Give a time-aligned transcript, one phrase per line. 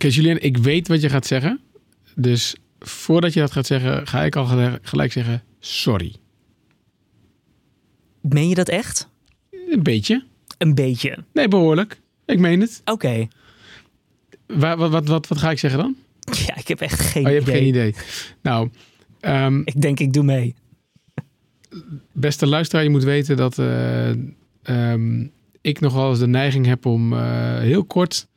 [0.00, 1.60] Oké, Julien, ik weet wat je gaat zeggen.
[2.14, 4.46] Dus voordat je dat gaat zeggen, ga ik al
[4.82, 6.14] gelijk zeggen sorry.
[8.20, 9.08] Meen je dat echt?
[9.70, 10.24] Een beetje.
[10.58, 11.24] Een beetje.
[11.32, 12.00] Nee, behoorlijk.
[12.26, 12.82] Ik meen het.
[12.84, 13.28] Oké.
[14.46, 15.96] Wa- Wat, wat, wat, wat ga ik zeggen dan?
[16.46, 17.58] Ja, ik heb echt geen Oh, je hebt idee.
[17.60, 17.94] geen idee.
[18.42, 18.70] Nou,
[19.20, 20.54] ehm, Ik denk, ik doe mee.
[22.12, 24.10] beste luisteraar, je moet weten dat eh,
[24.62, 25.26] ehm,
[25.60, 28.28] ik nogal eens de neiging heb om eh, heel kort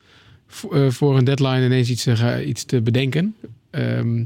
[0.89, 3.35] voor een deadline ineens iets te, ga- iets te bedenken.
[3.71, 4.23] Ehm,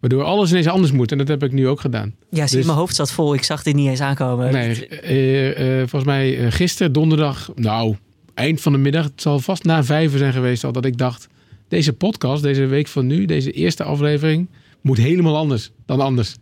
[0.00, 1.12] waardoor alles ineens anders moet.
[1.12, 2.14] En dat heb ik nu ook gedaan.
[2.30, 3.34] Ja, zie, Dus- mijn hoofd zat vol.
[3.34, 4.52] Ik zag dit niet eens aankomen.
[4.52, 7.96] Nee, eh, eh, volgens mij eh, gisteren, donderdag, nou,
[8.34, 9.04] eind van de middag.
[9.04, 11.28] Het zal vast na vijven zijn geweest al dat ik dacht...
[11.68, 14.48] Deze podcast, deze week van nu, deze eerste aflevering...
[14.80, 16.34] moet helemaal anders dan anders.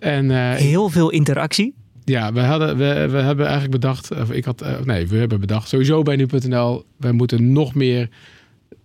[0.00, 1.74] En eh, Heel veel interactie.
[2.08, 4.10] Ja, we, hadden, we, we hebben eigenlijk bedacht...
[4.10, 6.84] Of ik had, eh, nee, we hebben bedacht, sowieso bij nu.nl...
[6.96, 8.08] wij moeten nog meer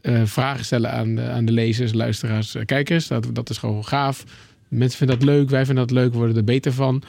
[0.01, 3.07] eh, vragen stellen aan de, aan de lezers, luisteraars, eh, kijkers.
[3.07, 4.23] Dat, dat is gewoon gaaf.
[4.67, 7.03] Mensen vinden dat leuk, wij vinden dat leuk, worden er beter van.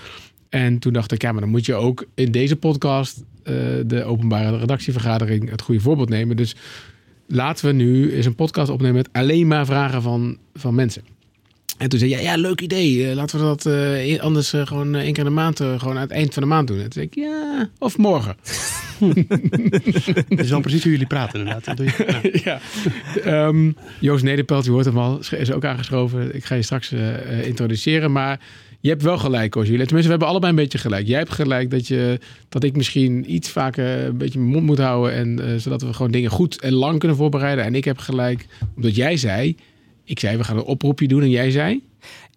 [0.48, 3.22] En toen dacht ik, ja, maar dan moet je ook in deze podcast...
[3.86, 6.36] de openbare redactievergadering het goede voorbeeld nemen.
[6.36, 6.56] Dus
[7.26, 11.02] laten we nu eens een podcast opnemen met alleen maar vragen van, van mensen.
[11.78, 13.08] En toen zei je, ja, leuk idee.
[13.08, 15.96] Eh, laten we dat eh, anders eh, gewoon één keer in de maand, gewoon aan
[15.96, 16.76] het eind van de maand doen.
[16.76, 18.36] En toen zei ik, ja, of morgen.
[20.28, 21.64] Dat is wel precies hoe jullie praten inderdaad.
[21.64, 22.60] Dat doe je, ja.
[23.24, 23.46] ja.
[23.46, 26.34] Ehm, Joost Nederpelt, je hoort hem al, is ook aangeschoven.
[26.34, 26.92] Ik ga je straks
[27.42, 28.12] introduceren.
[28.12, 28.40] Maar
[28.80, 29.86] je hebt wel gelijk, hoor, Jullie.
[29.86, 31.06] Tenminste, we hebben allebei een beetje gelijk.
[31.06, 34.78] Jij hebt gelijk dat, je, dat ik misschien iets vaker een beetje mijn mond moet
[34.78, 35.12] houden.
[35.14, 37.64] En, zodat we gewoon dingen goed en lang kunnen voorbereiden.
[37.64, 39.56] En ik heb gelijk, omdat jij zei...
[40.04, 41.22] Ik zei, we gaan een oproepje doen.
[41.22, 41.82] En jij zei...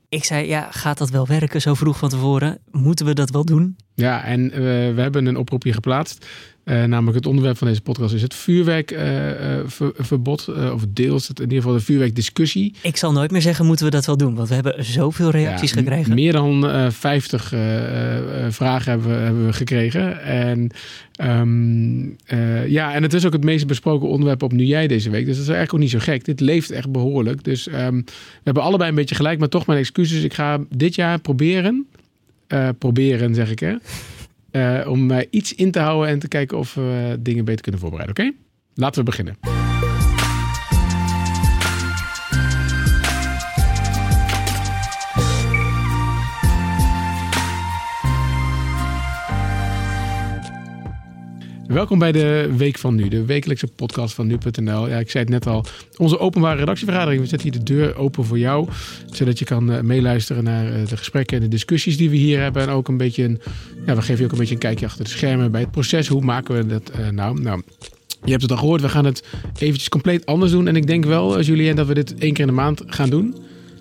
[0.10, 2.60] Ik zei, ja, gaat dat wel werken zo vroeg van tevoren?
[2.72, 3.76] Moeten we dat wel doen?
[3.94, 4.60] Ja, en eh,
[4.94, 6.26] we hebben een oproepje geplaatst.
[6.68, 10.48] Eh, namelijk het onderwerp van deze podcast is het vuurwerkverbod.
[10.74, 12.74] of deels het, in ieder geval de vuurwerkdiscussie.
[12.82, 14.36] Ik zal nooit meer zeggen, moeten we dat wel doen?
[14.36, 16.14] Want we hebben zoveel reacties Ja, gekregen.
[16.14, 20.22] Meer dan eh 50 eh, eh, vragen hebben, we- hebben we gekregen.
[20.24, 20.70] En,
[21.16, 25.10] ehm, eh, ja, en het is ook het meest besproken onderwerp op Nu Jij deze
[25.10, 25.26] week.
[25.26, 26.26] Dus dat is eigenlijk ook niet zo gek.
[26.26, 27.44] Dit leeft echt behoorlijk.
[27.44, 28.04] Dus ehm, we
[28.44, 30.24] hebben allebei een beetje gelijk, maar toch mijn excuses.
[30.24, 31.86] Ik ga dit jaar proberen,
[32.48, 33.78] eh, proberen zeg ik hè, eh,
[34.88, 38.26] om mij iets in te houden en te kijken of we dingen beter kunnen voorbereiden.
[38.26, 38.36] Oké?
[38.74, 39.57] Laten we beginnen.
[51.68, 54.88] Welkom bij de Week van Nu, de wekelijkse podcast van nu.nl.
[54.88, 55.66] Ja, ik zei het net al,
[55.98, 57.22] onze openbare redactievergadering.
[57.22, 58.68] We zetten hier de deur open voor jou,
[59.12, 62.42] zodat je kan eh, meeluisteren naar eh, de gesprekken en de discussies die we hier
[62.42, 62.62] hebben.
[62.62, 63.40] En ook een beetje een,
[63.86, 66.08] ja, we geven je ook een beetje een kijkje achter de schermen bij het proces.
[66.08, 67.42] Hoe maken we dat eh, nou?
[67.42, 67.62] Nou,
[68.24, 69.24] je hebt het al gehoord, we gaan het
[69.60, 70.68] eventjes compleet anders doen.
[70.68, 73.36] En ik denk wel, Julien, dat we dit één keer in de maand gaan doen.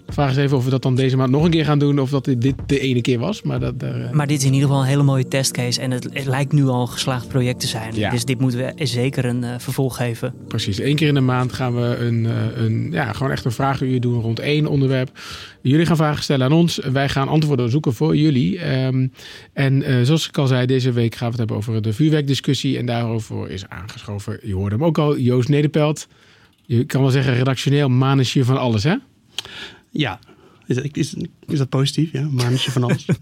[0.08, 2.10] Vraag is even of we dat dan deze maand nog een keer gaan doen, of
[2.10, 3.42] dat dit de ene keer was.
[3.42, 5.80] Maar dat, daar, eh, Maar dit is in ieder geval een hele mooie testcase.
[5.80, 7.94] En het, het lijkt nu al een geslaagd project te zijn.
[7.94, 8.10] Ja.
[8.10, 10.34] Dus dit moeten we zeker een eh, vervolg geven.
[10.48, 13.52] Precies, één keer in de maand gaan we een, eh, een, ja, gewoon echt een
[13.52, 15.18] vragenuur doen rond één onderwerp.
[15.62, 16.80] Jullie gaan vragen stellen aan ons.
[16.92, 18.58] Wij gaan antwoorden zoeken voor jullie.
[18.58, 19.06] Ehm,
[19.52, 22.78] en zoals ik al zei, deze week gaan we het hebben over de vuurwerkdiscussie.
[22.78, 26.06] En daarover is aangeschoven, je hoorde hem ook al, Joost Nederpelt.
[26.62, 28.94] Je kan wel zeggen redactioneel manusje van alles, hè?
[29.96, 30.18] Ja.
[30.66, 31.14] Is, is,
[31.46, 32.12] is dat positief?
[32.12, 33.06] Ja, manetje van alles.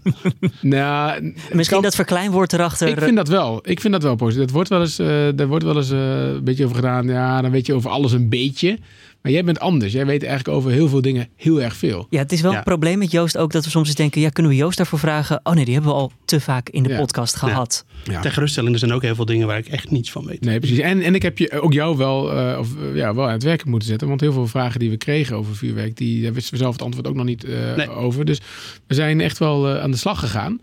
[0.61, 2.87] Nou, Misschien kan- dat verkleinwoord erachter.
[2.87, 3.59] Ik vind dat wel.
[3.63, 4.41] Ik vind dat wel positief.
[4.43, 7.07] Het wordt wel eens, eh er wordt wel eens eh, een beetje over gedaan.
[7.07, 8.79] Ja, dan weet je over alles een beetje.
[9.25, 9.93] Maar jij bent anders.
[9.93, 12.07] Jij weet eigenlijk over heel veel dingen heel erg veel.
[12.09, 12.57] Ja, het is wel Ja.
[12.57, 14.21] een probleem met Joost ook dat we soms eens denken...
[14.21, 15.39] ja, kunnen we Joost daarvoor vragen?
[15.43, 16.97] Oh nee, die hebben we al te vaak in de Ja.
[16.97, 17.85] podcast gehad.
[18.03, 18.21] Ja.
[18.21, 20.41] Ter geruststelling, er zijn ook heel veel dingen waar ik echt niets van weet.
[20.41, 20.77] Nee, precies.
[20.79, 23.43] En, en ik heb je, ook jou wel, eh, of, eh, ja, wel aan het
[23.43, 24.07] werk moeten zetten.
[24.07, 26.81] Want heel veel vragen die we kregen over vuurwerk, die, daar wisten we zelf het
[26.81, 27.89] antwoord ook nog niet eh, Nee.
[27.89, 28.25] over.
[28.25, 28.41] Dus
[28.87, 30.59] we zijn echt wel eh, aan de slag gegaan.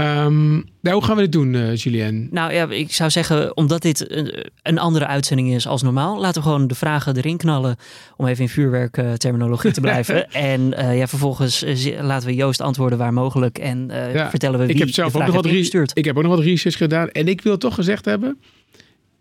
[0.00, 2.28] Ehm, nou, hoe gaan we dit doen, eh Julien?
[2.30, 6.20] Nou ja, ik zou zeggen, omdat dit een, een andere uitzending is als normaal...
[6.20, 7.76] laten we gewoon de vragen erin knallen...
[8.16, 10.30] om even in vuurwerkterminologie te blijven.
[10.30, 13.58] en eh, ja, vervolgens eh, laten we Joost antwoorden waar mogelijk...
[13.58, 15.90] en eh, Ja, vertellen we wie ik heb zelf ook nog wat ingestuurd.
[15.94, 17.08] Ik heb ook nog wat research gedaan.
[17.08, 18.38] En ik wil toch gezegd hebben,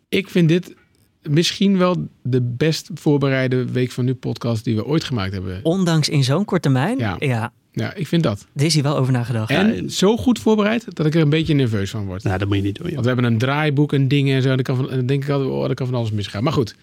[0.09, 0.75] ik vind dit
[1.21, 5.59] misschien wel de best voorbereide Week van Nu podcast die we ooit gemaakt hebben.
[5.63, 7.15] Ondanks in zo'n korte termijn, Ja.
[7.19, 7.51] ja.
[7.79, 8.45] Ja, ik vind dat.
[8.55, 9.49] er is hier wel over nagedacht.
[9.49, 12.23] En zo goed voorbereid dat ik er een beetje nerveus van word.
[12.23, 12.85] Nou, dat moet je niet doen.
[12.85, 12.93] joh.
[12.93, 14.49] Want we hebben een draaiboek en dingen en zo.
[14.49, 16.43] En dan, kan van, en dan denk ik altijd, oh, dat kan van alles misgaan.
[16.43, 16.75] Maar goed,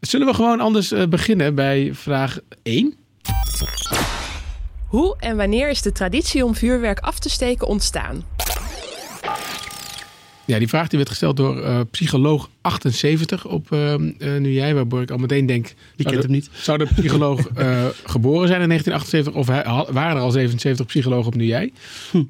[0.00, 2.94] zullen we gewoon anders eh, beginnen bij vraag 1?
[4.86, 8.24] Hoe en wanneer is de traditie om vuurwerk af te steken ontstaan?
[10.46, 14.00] Ja, die vraag die werd gesteld door eh, psycholoog 78 op eh, eh,
[14.40, 15.64] Nu Jij, waardoor ik al meteen denk...
[15.66, 16.50] Wie zou kent de- hem niet?
[16.52, 17.40] Zou de psycholoog
[18.14, 21.72] geboren zijn in 1978 of hij- waren er al 77 psychologen op Nu Jij?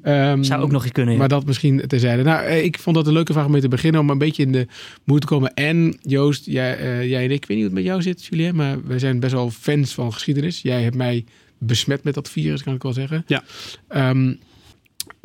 [0.01, 1.13] Ehm, Zou ook nog eens kunnen.
[1.13, 1.19] ja.
[1.19, 2.23] Maar dat misschien terzijde.
[2.23, 4.01] Nou, ik vond dat een leuke vraag om mee te beginnen.
[4.01, 4.67] Om een beetje in de
[5.03, 5.53] moed te komen.
[5.53, 8.55] En Joost, jij, jij en ik, ik weet niet hoe het met jou zit, Julien.
[8.55, 10.61] Maar wij zijn best wel fans van geschiedenis.
[10.61, 11.25] Jij hebt mij
[11.57, 13.23] besmet met dat virus, kan ik wel zeggen.
[13.27, 13.43] Ja.
[13.87, 14.33] Ehm,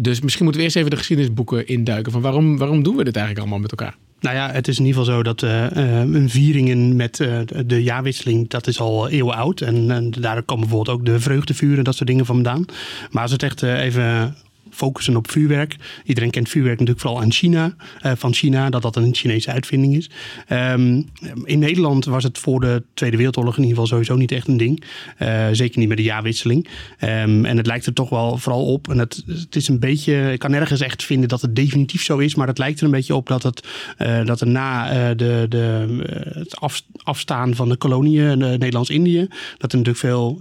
[0.02, 2.12] dus misschien moeten we eerst even de geschiedenisboeken induiken.
[2.12, 3.97] Van waarom, waarom doen we dit eigenlijk allemaal met elkaar?
[4.20, 7.38] Nou ja, het is in ieder geval zo dat eh, eh, een vieringen met eh,
[7.67, 9.61] de jaarwisseling, dat is al eeuwen oud.
[9.61, 12.64] En, en daar komen bijvoorbeeld ook de vreugdevuren en dat soort dingen vandaan.
[13.11, 14.37] Maar als het echt even
[14.71, 15.77] focussen op vuurwerk.
[16.05, 19.97] Iedereen kent vuurwerk natuurlijk vooral aan China, eh, van China, dat dat een Chinese uitvinding
[19.97, 20.11] is.
[20.47, 21.03] Ehm,
[21.45, 24.57] in Nederland was het voor de Tweede Wereldoorlog in ieder geval sowieso niet echt een
[24.57, 24.83] ding.
[25.17, 26.69] Eh, zeker niet met de jaarwisseling.
[26.99, 28.89] Ehm, en het lijkt er toch wel vooral op.
[28.91, 32.19] En het, het is een beetje, ik kan nergens echt vinden dat het definitief zo
[32.19, 35.47] is, maar het lijkt er een beetje op dat, het, eh, dat er na de,
[35.49, 35.87] de,
[36.35, 39.29] het af- afstaan van de koloniën, Nederlands-Indië,
[39.59, 40.39] dat er natuurlijk veel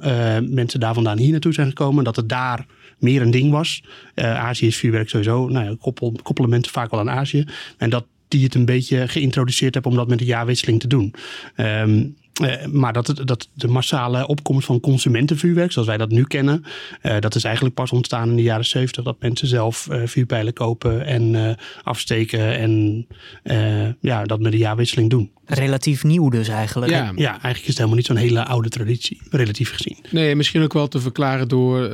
[0.50, 2.04] mensen daar vandaan hier naartoe zijn gekomen.
[2.04, 2.66] Dat het daar
[3.00, 3.84] meer een ding was.
[4.14, 5.48] Eh, Azië is vuurwerk sowieso.
[5.48, 7.46] Nou ja, koppel, koppelen mensen vaak wel aan Azië.
[7.78, 11.14] En dat die het een beetje geïntroduceerd hebben om dat met de jaarwisseling te doen.
[11.56, 12.06] Ehm,
[12.44, 16.64] eh, maar dat, het- dat de massale opkomst van consumentenvuurwerk, zoals wij dat nu kennen,
[17.02, 19.04] eh, dat is eigenlijk pas ontstaan in de jaren 70.
[19.04, 23.06] Dat mensen zelf eh, vuurpijlen kopen en eh, afsteken en
[23.44, 25.32] eh, ja, dat met de jaarwisseling doen.
[25.46, 26.92] Relatief nieuw dus eigenlijk.
[26.92, 29.98] Ja, Ja, eigenlijk is het helemaal niet zo'n hele oude traditie, relatief gezien.
[30.12, 31.90] nee, misschien ook wel te verklaren door...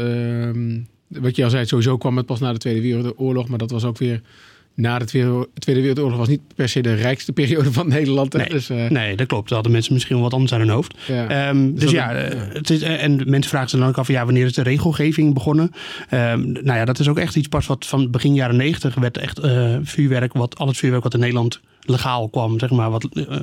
[1.07, 3.47] wat je al zei, sowieso kwam het pas na de Tweede Wereldoorlog.
[3.47, 4.21] Maar dat was ook weer...
[4.77, 8.33] Na de Tweede Wereldoorlog was niet per se de rijkste periode van Nederland.
[8.33, 8.49] Nee.
[8.49, 9.43] Dus, eh, Nee, dat klopt.
[9.45, 10.93] Daar hadden mensen misschien wel wat anders aan hun hoofd.
[11.07, 11.27] ja.
[11.47, 14.07] Ehm, dus dat- ja, eh, het is, eh, en mensen vragen zich dan ook af,
[14.07, 15.71] ja, wanneer is de regelgeving begonnen?
[16.09, 19.17] Ehm, nou ja, dat is ook echt iets pas wat van begin jaren negentig werd
[19.17, 19.39] echt
[19.83, 21.59] vuurwerk, wat, al het vuurwerk wat in Nederland
[21.89, 23.37] legaal kwam, zeg maar, wat eh,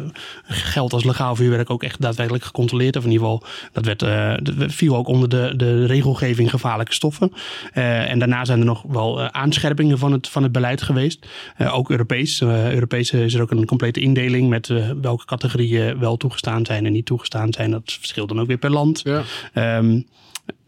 [0.47, 2.97] geldt als legaal vuurwerk ook echt daadwerkelijk gecontroleerd.
[2.97, 6.93] Of in ieder geval, dat werd, eh, dat viel ook onder de, de regelgeving gevaarlijke
[6.93, 7.33] stoffen.
[7.73, 11.27] Eh, en daarna zijn er nog wel aanscherpingen van het, van het beleid geweest.
[11.73, 12.41] Ook Europees.
[12.41, 14.67] Europees is er ook een complete indeling met
[15.00, 17.71] welke categorieën wel toegestaan zijn en niet toegestaan zijn.
[17.71, 19.00] Dat verschilt dan ook weer per land.
[19.05, 19.23] ja.
[19.53, 20.00] Ehm,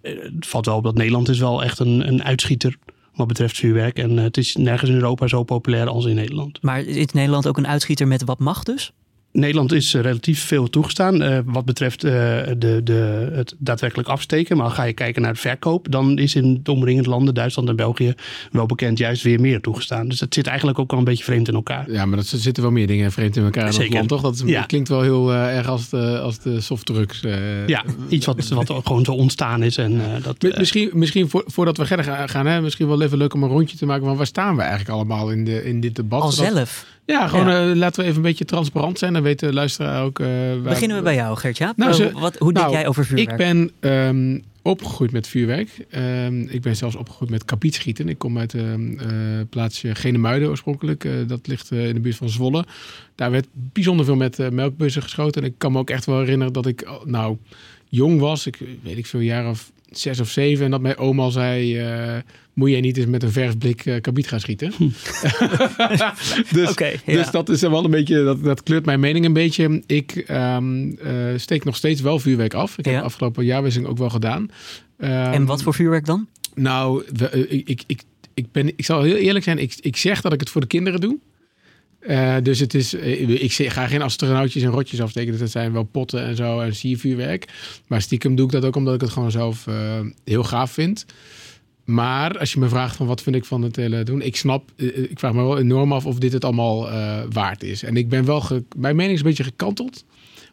[0.05, 2.77] eh, het valt wel op dat Nederland is wel echt een, een uitschieter
[3.15, 3.99] wat betreft vuurwerk.
[3.99, 6.63] En eh, het is nergens in Europa zo populair als in Nederland.
[6.63, 8.93] Maar is Nederland ook een uitschieter met wat mag dus?
[9.39, 12.11] Nederland is eh, relatief veel toegestaan eh, wat betreft eh,
[12.59, 14.57] de, de, het daadwerkelijk afsteken.
[14.57, 17.77] Maar ga je kijken naar de verkoop, dan is in de omringende landen, Duitsland en
[17.77, 18.15] België,
[18.53, 20.09] wel bekend juist weer meer toegestaan.
[20.09, 21.91] Dus dat zit eigenlijk ook wel een beetje vreemd in elkaar.
[21.91, 23.95] Ja, maar dat zitten wel meer dingen vreemd in elkaar in Zeker.
[23.95, 24.21] land, toch?
[24.23, 24.63] Dat is, Ja.
[24.63, 27.23] klinkt wel heel erg als de, als de softdrugs.
[27.25, 27.67] eh.
[27.67, 29.77] Ja, iets wat, wat gewoon zo ontstaan is.
[29.77, 33.03] En, eh, dat, Mi- Misschien, misschien voor, voordat we verder gaan, gaan, hè, misschien wel
[33.03, 35.65] even leuk om een rondje te maken van waar staan we eigenlijk allemaal in, de,
[35.65, 36.23] in dit debat.
[36.23, 36.87] Al zelf.
[37.07, 37.71] Ja, gewoon Ja.
[37.71, 39.13] eh, laten we even een beetje transparant zijn.
[39.13, 40.19] Dan weet de luisteraar ook...
[40.21, 41.73] eh, waar- Beginnen we bij jou, Gertja.
[41.77, 43.31] Nou, ze- wat, hoe denk nou, jij over vuurwerk?
[43.31, 45.69] Ik ben ehm, opgegroeid met vuurwerk.
[45.91, 48.09] Ehm, ik ben zelfs opgegroeid met kapietschieten.
[48.09, 51.05] Ik kom uit het plaatsje Genemuiden oorspronkelijk.
[51.05, 52.65] Eh, dat ligt eh, in de buurt van Zwolle.
[53.15, 55.43] Daar werd bijzonder veel met eh, melkbussen geschoten.
[55.43, 57.37] En ik kan me ook echt wel herinneren dat ik oh, nou
[57.89, 58.47] jong was.
[58.47, 60.65] Ik weet ik veel, jaar of zes of zeven.
[60.65, 61.79] En dat mijn oma al zei...
[61.79, 62.17] eh,
[62.53, 64.73] moet jij niet eens met een verfblik eh kabiet gaan schieten?
[66.53, 67.13] dus, Oké, ja.
[67.13, 69.83] dus dat is wel een beetje, dat, dat kleurt mijn mening een beetje.
[69.87, 72.79] Ik ehm, eh, steek nog steeds wel vuurwerk af.
[72.79, 74.51] Ik heb de afgelopen jaarwisseling ook wel gedaan.
[74.99, 76.27] Ehm, en wat voor vuurwerk dan?
[76.55, 78.03] Nou, we- ik, ik, ik,
[78.35, 79.59] ik, ben, ik zal heel eerlijk zijn.
[79.59, 81.19] Ik, ik zeg dat ik het voor de kinderen doe.
[82.07, 85.31] Eh, dus het is, eh, ik ga geen astronautjes en rotjes afsteken.
[85.31, 87.49] Dus dat zijn wel potten en zo en siervuurwerk.
[87.87, 91.07] Maar stiekem doe ik dat ook omdat ik het gewoon zelf eh, heel gaaf vind.
[91.85, 94.71] Maar als je me vraagt van wat vind ik van het hele doen, ik snap,
[94.77, 96.89] ik vraag me wel enorm af of dit het allemaal
[97.31, 97.83] waard is.
[97.83, 100.05] En ik ben wel, ge- mijn mening is een beetje gekanteld.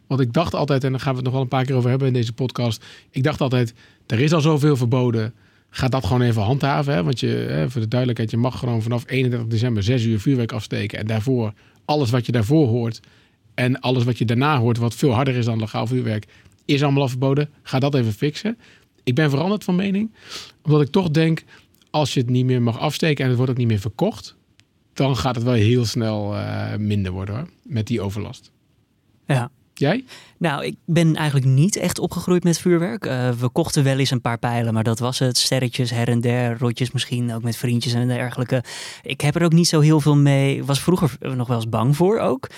[0.06, 1.90] Want ik dacht altijd, en daar gaan we het nog wel een paar keer over
[1.90, 2.84] hebben in deze podcast.
[3.10, 3.74] Ik dacht altijd,
[4.06, 5.34] er is al zoveel verboden.
[5.74, 6.94] Ga dat gewoon even handhaven.
[6.94, 7.02] Hè?
[7.04, 10.52] Want je, hè, voor de duidelijkheid, je mag gewoon vanaf 31 december 6 uur vuurwerk
[10.52, 10.98] afsteken.
[10.98, 11.52] En daarvoor,
[11.84, 13.00] alles wat je daarvoor hoort
[13.54, 16.26] en alles wat je daarna hoort, wat veel harder is dan legaal vuurwerk,
[16.64, 17.48] is allemaal al verboden.
[17.62, 18.58] Ga dat even fixen.
[19.02, 20.14] Ik ben veranderd van mening.
[20.62, 21.44] Omdat ik toch denk,
[21.90, 24.36] als je het niet meer mag afsteken en het wordt ook niet meer verkocht,
[24.92, 27.48] dan gaat het wel heel snel eh, minder worden hoor.
[27.62, 28.50] Met die overlast.
[29.26, 29.50] Ja.
[29.74, 30.04] Jij?
[30.38, 33.06] Nou, ik ben eigenlijk niet echt opgegroeid met vuurwerk.
[33.06, 35.38] Uh, we kochten wel eens een paar pijlen, maar dat was het.
[35.38, 38.64] Sterretjes her en der, rotjes misschien, ook met vriendjes en dergelijke.
[39.02, 40.64] Ik heb er ook niet zo heel veel mee.
[40.64, 42.48] Was vroeger nog wel eens bang voor ook.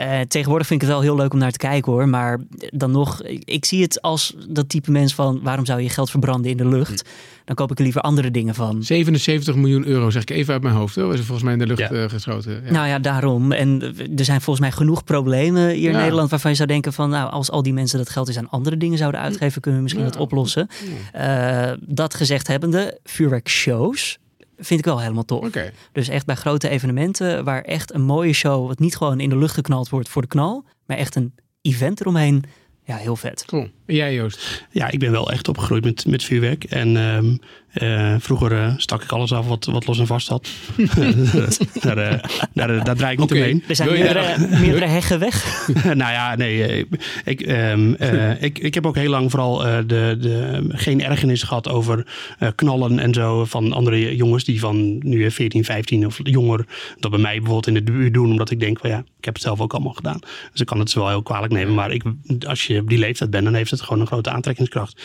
[0.00, 2.08] Uh, tegenwoordig vind ik het wel heel leuk om naar te kijken hoor.
[2.08, 6.10] Maar dan nog, ik zie het als dat type mens van waarom zou je geld
[6.10, 7.08] verbranden in de lucht?
[7.46, 8.82] Dan koop ik er liever andere dingen van.
[8.82, 10.94] 77 miljoen euro, zeg ik even uit mijn hoofd.
[10.94, 11.12] Hoor.
[11.12, 12.08] Is er volgens mij in de lucht ja.
[12.08, 12.62] geschoten.
[12.64, 12.70] Ja.
[12.70, 13.52] Nou ja, daarom.
[13.52, 13.82] En
[14.16, 17.30] er zijn volgens mij genoeg problemen hier in Nederland waarvan je zou denken van nou,
[17.30, 20.04] als al die mensen dat geld eens aan andere dingen zouden uitgeven, kunnen we misschien
[20.04, 20.68] dat oplossen.
[21.16, 24.18] Uh, dat gezegd hebbende, vuurwerkshows
[24.58, 25.48] vind ik wel helemaal tof.
[25.92, 29.36] Dus echt bij grote evenementen waar echt een mooie show, wat niet gewoon in de
[29.36, 32.44] lucht geknald wordt voor de knal, maar echt een event eromheen.
[32.84, 33.44] Ja, heel vet.
[33.44, 33.68] Cool.
[33.86, 34.66] Jij Joost?
[34.70, 36.64] Ja, ik ben wel echt opgegroeid met, met vuurwerk.
[36.64, 37.40] En um,
[37.82, 40.48] uh, vroeger uh, stak ik alles af wat, wat los en vast had.
[41.82, 42.18] daar, uh,
[42.52, 43.42] daar, daar draai ik niet okay.
[43.42, 43.64] omheen.
[43.68, 45.66] Er zijn meerdere, meerdere heggen weg.
[45.84, 46.86] nou ja, nee.
[47.24, 47.96] Ik, um,
[48.40, 52.06] ik, ik heb ook heel lang vooral de, de, geen ergernis gehad over
[52.54, 56.66] knallen en zo van andere jongens die van nu 14, 15 of jonger
[57.00, 58.30] dat bij mij bijvoorbeeld in de buurt doen.
[58.30, 60.18] Omdat ik denk van ja, ik heb het zelf ook allemaal gedaan.
[60.50, 61.74] Dus ik kan het wel heel kwalijk nemen.
[61.74, 62.02] Maar ik,
[62.46, 65.02] als je op die leeftijd bent, dan heeft het gewoon een grote aantrekkingskracht.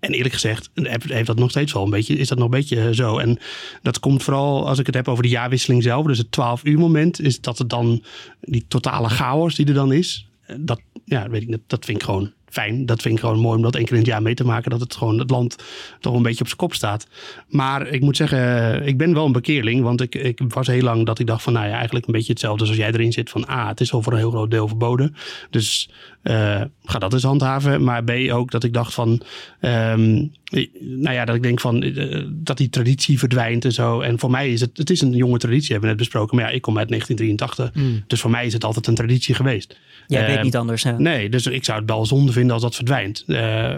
[0.00, 2.94] En eerlijk gezegd heeft dat nog steeds wel een beetje, is dat nog een beetje
[2.94, 3.18] zo.
[3.18, 3.38] En
[3.82, 6.06] dat komt vooral als ik het heb over de jaarwisseling zelf.
[6.06, 8.04] Dus het 12 uur moment is dat het dan
[8.40, 10.28] die totale chaos die er dan is.
[10.56, 12.86] Dat, ja, weet ik, dat vind ik gewoon fijn.
[12.86, 14.70] Dat vind ik gewoon mooi om dat één keer in het jaar mee te maken.
[14.70, 15.56] Dat het gewoon het land
[16.00, 17.06] toch een beetje op zijn kop staat.
[17.48, 19.82] Maar ik moet zeggen, ik ben wel een bekeerling.
[19.82, 22.32] Want ik, ik was heel lang dat ik dacht van nou ja, eigenlijk een beetje
[22.32, 23.30] hetzelfde als jij erin zit.
[23.30, 25.14] Van A, het is al voor een heel groot deel verboden.
[25.50, 25.90] Dus
[26.22, 27.84] uh, ga dat eens handhaven.
[27.84, 29.22] Maar B ook dat ik dacht van,
[29.60, 30.32] um,
[30.80, 34.00] nou ja, dat ik denk van uh, dat die traditie verdwijnt en zo.
[34.00, 36.36] En voor mij is het, het is een jonge traditie, hebben we net besproken.
[36.36, 37.82] Maar ja, ik kom uit 1983.
[37.82, 38.04] Mm.
[38.06, 39.78] Dus voor mij is het altijd een traditie geweest.
[40.06, 40.82] Jij uh, weet niet anders.
[40.82, 40.98] Hè?
[40.98, 43.24] Nee, dus ik zou het wel zonde vinden als dat verdwijnt.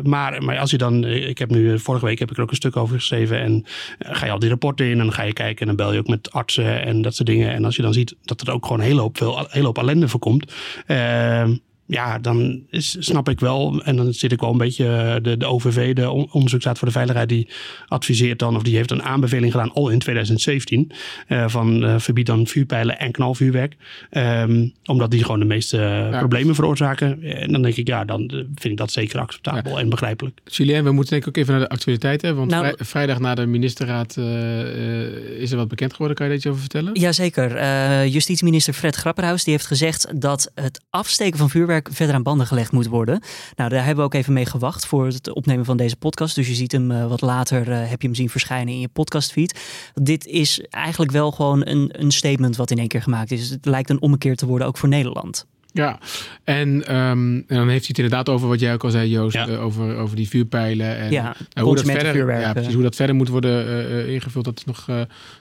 [0.02, 2.56] maar, maar als je dan, ik heb nu, vorige week heb ik er ook een
[2.56, 3.40] stuk over geschreven.
[3.40, 3.64] En
[3.98, 5.98] ga je al die rapporten in en dan ga je kijken en dan bel je
[5.98, 7.52] ook met artsen en dat soort dingen.
[7.52, 10.08] En als je dan ziet dat er ook gewoon hele hoop, veel, hele hoop ellende
[10.08, 10.52] voorkomt.
[10.86, 11.56] Ehm,
[11.86, 13.82] ja, dan is, snap ik wel.
[13.84, 14.86] En dan zit ik wel een beetje.
[14.86, 17.48] Eh, de, de OVV, de Onderzoeksraad voor de Veiligheid, die
[17.86, 20.92] adviseert dan, of die heeft een aanbeveling gedaan al in 2017.
[21.28, 23.76] Uh, van uh, verbied dan vuurpijlen en knalvuurwerk.
[24.10, 26.18] Um, omdat die gewoon de meeste ja.
[26.18, 27.22] problemen veroorzaken.
[27.22, 29.78] En dan denk ik, ja, dan vind ik dat zeker acceptabel ja.
[29.78, 30.40] en begrijpelijk.
[30.44, 32.36] Julien, we moeten denk ik ook even naar de actualiteiten.
[32.36, 34.16] Want nou, vrij, vrijdag na de ministerraad
[35.38, 36.16] is er wat bekend geworden.
[36.16, 36.94] Kan je daar iets over vertellen?
[36.94, 38.06] Jazeker.
[38.06, 42.72] justitieminister Fred Grapperhaus die heeft gezegd dat het afsteken van vuurwerk verder aan banden gelegd
[42.72, 43.20] moet worden.
[43.56, 46.34] Nou, daar hebben we ook even mee gewacht voor het opnemen van deze podcast.
[46.34, 48.88] Dus je ziet hem uh, wat later, uh, heb je hem zien verschijnen in je
[48.88, 49.60] podcastfeed.
[49.94, 53.50] Dit is eigenlijk wel gewoon een, een statement wat in één keer gemaakt is.
[53.50, 55.46] Het lijkt een ommekeer te worden ook voor Nederland.
[55.76, 55.98] Ja,
[56.44, 59.34] en, um, en, dan heeft hij het inderdaad over wat jij ook al zei, Joost,
[59.34, 59.48] ja.
[59.48, 60.96] uh, over, over die vuurpijlen.
[60.96, 64.58] En ja, hoe, dat verder, ja, precies, hoe dat verder moet worden uh, ingevuld, dat
[64.58, 64.88] is nog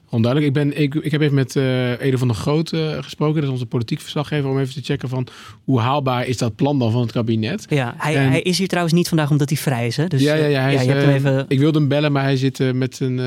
[0.10, 0.56] onduidelijk.
[0.56, 3.65] Ik, ben, ik, ik heb even met Ede van der Groot gesproken, dat is onze
[3.65, 5.27] politiek verslaggever, om even te checken van
[5.63, 7.65] hoe haalbaar is dat plan dan van het kabinet.
[7.70, 9.98] Ja, hij, en, hij is hier trouwens niet vandaag omdat hij vrij is.
[9.98, 10.08] Hè?
[10.08, 11.46] Dus, ja, ja, ja, hij uh, even...
[11.48, 13.22] Ik wilde hem bellen, maar hij zit met een,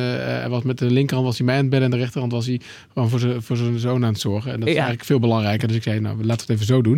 [0.49, 2.61] was met de linkerhand was hij mij aan het bellen en de rechterhand was hij
[2.93, 4.53] gewoon voor zijn, voor zijn zoon aan het zorgen.
[4.53, 5.69] En dat is eigenlijk veel belangrijker.
[5.69, 6.98] Dus ik zei, nou, laten we het even zo doen.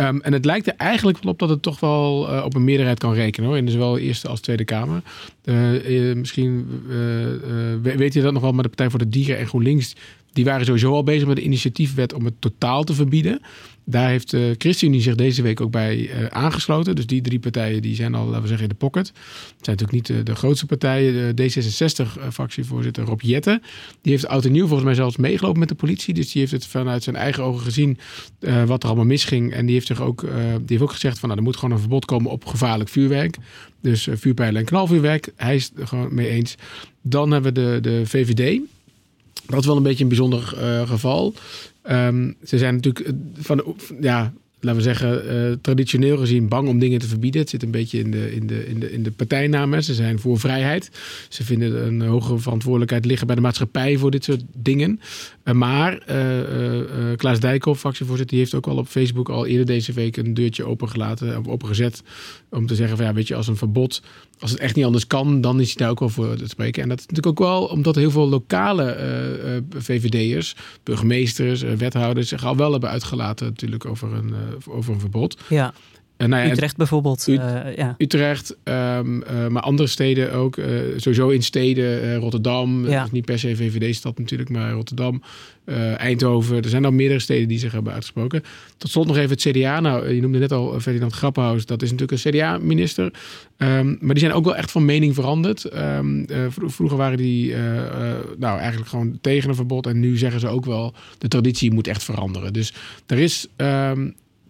[0.00, 2.98] Um, en het lijkt er eigenlijk wel op dat het toch wel op een meerderheid
[2.98, 5.02] kan rekenen hoor, in zowel Eerste als Tweede Kamer.
[6.14, 6.66] misschien
[7.82, 9.94] weet je dat nog wel, maar de Partij voor de Dieren en GroenLinks
[10.34, 13.40] die waren sowieso al bezig met de initiatiefwet om het totaal te verbieden.
[13.84, 16.96] Daar heeft de uh, ChristenUnie zich deze week ook bij uh, aangesloten.
[16.96, 19.06] Dus die drie partijen die zijn al, laten we zeggen, in de pocket.
[19.06, 21.36] Het zijn natuurlijk niet de, de grootste partijen.
[21.36, 23.62] De D66-fractievoorzitter Rob Jetten,
[24.02, 26.14] die heeft oud en nieuw volgens mij zelfs meegelopen met de politie.
[26.14, 27.98] Dus die heeft het vanuit zijn eigen ogen gezien
[28.66, 29.52] wat er allemaal misging.
[29.52, 31.80] En die heeft, zich ook, die heeft ook gezegd van nou, er moet gewoon een
[31.80, 33.36] verbod komen op gevaarlijk vuurwerk.
[33.80, 35.32] Dus vuurpijlen en knalvuurwerk.
[35.36, 36.54] Hij is er gewoon mee eens.
[37.02, 38.60] Dan hebben we de, de VVD.
[39.46, 40.40] Dat is wel een beetje een bijzonder
[40.86, 41.34] geval.
[41.90, 46.78] Um, ze zijn natuurlijk van de, ja, laten we zeggen, uh, traditioneel gezien bang om
[46.78, 47.40] dingen te verbieden.
[47.40, 49.84] Het zit een beetje in de, in de, in de, in de partijnamen.
[49.84, 50.90] Ze zijn voor vrijheid.
[51.28, 55.00] Ze vinden een hogere verantwoordelijkheid liggen bij de maatschappij voor dit soort dingen.
[55.44, 55.98] Uh, maar
[57.16, 60.64] Klaas Dijkhoff, fractievoorzitter, die heeft ook al op Facebook al eerder deze week een deurtje
[60.64, 62.02] opengelaten, opengezet.
[62.50, 64.02] Om te zeggen van ja, weet je, als een verbod,
[64.44, 66.82] als het echt niet anders kan, dan is hij daar ook wel voor te spreken.
[66.82, 72.56] En dat is natuurlijk ook wel omdat heel veel lokale VVD'ers, burgemeesters, wethouders zich al
[72.56, 74.34] wel hebben uitgelaten natuurlijk over een,
[74.68, 75.38] over een verbod.
[75.48, 75.74] Ja.
[76.16, 77.28] En nou ja, Utrecht bijvoorbeeld.
[77.28, 77.94] Eh, ja.
[77.98, 80.56] Utrecht, ehm, eh, maar andere steden ook.
[80.56, 80.66] eh,
[80.96, 82.96] sowieso in steden, eh, Rotterdam, Ja.
[82.96, 85.22] dat is niet per se VVD-stad natuurlijk, maar Rotterdam,
[85.64, 86.62] eh, Eindhoven.
[86.62, 88.42] Er zijn al meerdere steden die zich hebben uitgesproken.
[88.76, 89.80] Tot slot nog even het CDA.
[89.80, 93.12] Nou, je noemde net al Ferdinand Grappenhaus, dat is natuurlijk een CDA-minister.
[93.56, 95.64] Ehm, maar die zijn ook wel echt van mening veranderd.
[95.64, 100.00] Ehm, eh, vro- vroeger waren die eh, eh, nou, eigenlijk gewoon tegen een verbod en
[100.00, 102.52] nu zeggen ze ook wel, de traditie moet echt veranderen.
[102.52, 102.72] Dus
[103.06, 103.46] er is...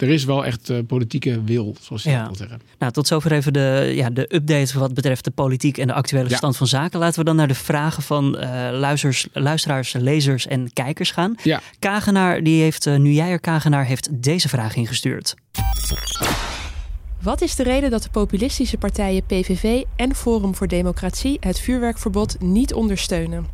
[0.05, 2.19] er is wel echt eh, politieke wil, zoals je Ja.
[2.19, 2.61] dat wil zeggen.
[2.79, 6.29] Nou, tot zover even de, ja, de update wat betreft de politiek en de actuele
[6.29, 6.37] Ja.
[6.37, 6.99] stand van zaken.
[6.99, 11.35] Laten we dan naar de vragen van eh, luisters, luisteraars, lezers en kijkers gaan.
[11.43, 11.61] Ja.
[11.79, 15.35] Kagenaar, die heeft, eh, nu jij er Kagenaar, heeft deze vraag ingestuurd.
[17.23, 22.37] Wat is de reden dat de populistische partijen PVV en Forum voor Democratie het vuurwerkverbod
[22.41, 23.47] niet ondersteunen?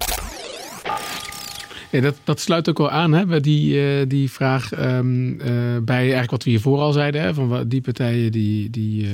[1.91, 5.49] Ja, dat, dat sluit ook wel aan hè, bij die, eh, die vraag ehm, eh,
[5.85, 7.21] bij eigenlijk wat we hiervoor al zeiden.
[7.21, 9.05] Hè, van wat- die partijen, die, die,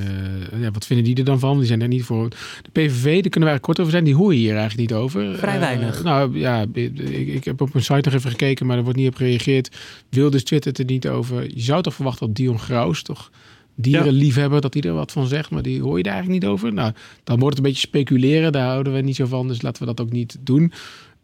[0.52, 1.56] eh, ja, wat vinden die er dan van?
[1.58, 2.28] Die zijn er niet voor.
[2.28, 4.04] De PVV, daar kunnen we eigenlijk kort over zijn.
[4.04, 5.36] Die hoor je hier eigenlijk niet over.
[5.38, 6.02] Vrij weinig.
[6.02, 9.08] nou ja, ik, ik heb op mijn site nog even gekeken, maar er wordt niet
[9.08, 9.76] op gereageerd.
[10.10, 11.42] Wilders twittert er niet over.
[11.42, 13.30] Je zou toch verwachten dat Dion Graus toch
[13.78, 16.72] dierenliefhebber, dat hij er wat van zegt, maar die hoor je daar eigenlijk niet over.
[16.72, 16.92] Nou,
[17.24, 19.94] dan wordt het een beetje speculeren, daar houden we niet zo van, dus laten we
[19.94, 20.72] dat ook niet doen.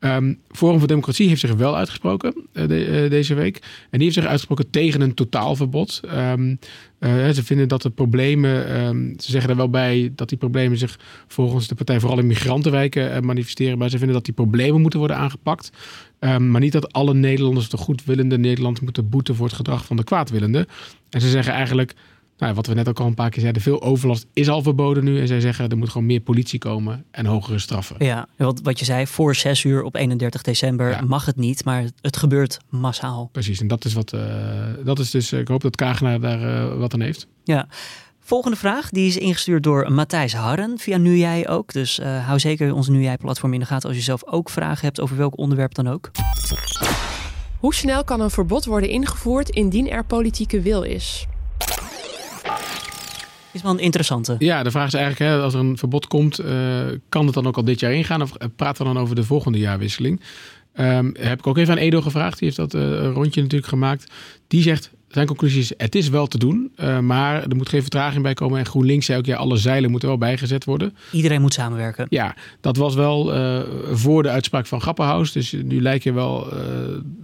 [0.03, 3.57] Ehm, Forum voor Democratie heeft zich wel uitgesproken eh, eh, deze week.
[3.57, 6.01] En die heeft zich uitgesproken tegen een totaalverbod.
[6.09, 6.55] Ehm,
[6.99, 10.79] eh, ze vinden dat de problemen, ehm, ze zeggen er wel bij dat die problemen
[10.79, 13.79] zich volgens de partij vooral in migrantenwijken manifesteren.
[13.79, 15.71] Maar ze vinden dat die problemen moeten worden aangepakt.
[16.21, 20.05] Maar niet dat alle Nederlanders, de goedwillende Nederlanders, moeten boeten voor het gedrag van de
[20.05, 20.67] kwaadwillende.
[21.11, 21.95] En ze zeggen eigenlijk,
[22.43, 25.05] nou, wat we net ook al een paar keer zeiden, veel overlast is al verboden
[25.05, 25.21] nu.
[25.21, 27.97] En zij zeggen er moet gewoon meer politie komen en hogere straffen.
[27.99, 31.01] Ja, wat, wat je zei, voor 6 uur op 31 december Ja.
[31.01, 33.29] mag het niet, maar het gebeurt massaal.
[33.33, 34.13] Precies, en dat is wat.
[34.13, 34.21] eh,
[34.85, 35.33] dat is dus.
[35.33, 37.27] Ik hoop dat Kagenaar daar eh, wat aan heeft.
[37.45, 37.67] Ja.
[38.21, 41.73] Volgende vraag, die is ingestuurd door Matthijs Harren via Nu Jij ook.
[41.73, 44.51] Dus eh, hou zeker ons Nu Jij platform in de gaten als je zelf ook
[44.51, 46.11] vragen hebt over welk onderwerp dan ook.
[47.59, 51.27] Hoe snel kan een verbod worden ingevoerd indien er politieke wil is?
[53.53, 54.37] Is wel een interessante.
[54.39, 57.47] Ja, de vraag is eigenlijk: hè, als er een verbod komt, eh, kan het dan
[57.47, 58.23] ook al dit jaar ingaan?
[58.23, 60.21] Of eh, praten we dan over de volgende jaarwisseling?
[60.73, 62.39] Ehm, heb ik ook even aan Edo gevraagd.
[62.39, 64.13] Die heeft dat eh, rondje natuurlijk gemaakt.
[64.47, 64.91] Die zegt.
[65.09, 68.59] Zijn conclusie is: het is wel te doen, maar er moet geen vertraging bij komen.
[68.59, 70.97] En GroenLinks zei ook: ja, alle zeilen moeten wel bijgezet worden.
[71.11, 72.07] Iedereen moet samenwerken.
[72.09, 73.25] Ja, dat was wel
[73.93, 75.33] voor de uitspraak van Grappenhaus.
[75.33, 76.53] Dus nu lijken, wel,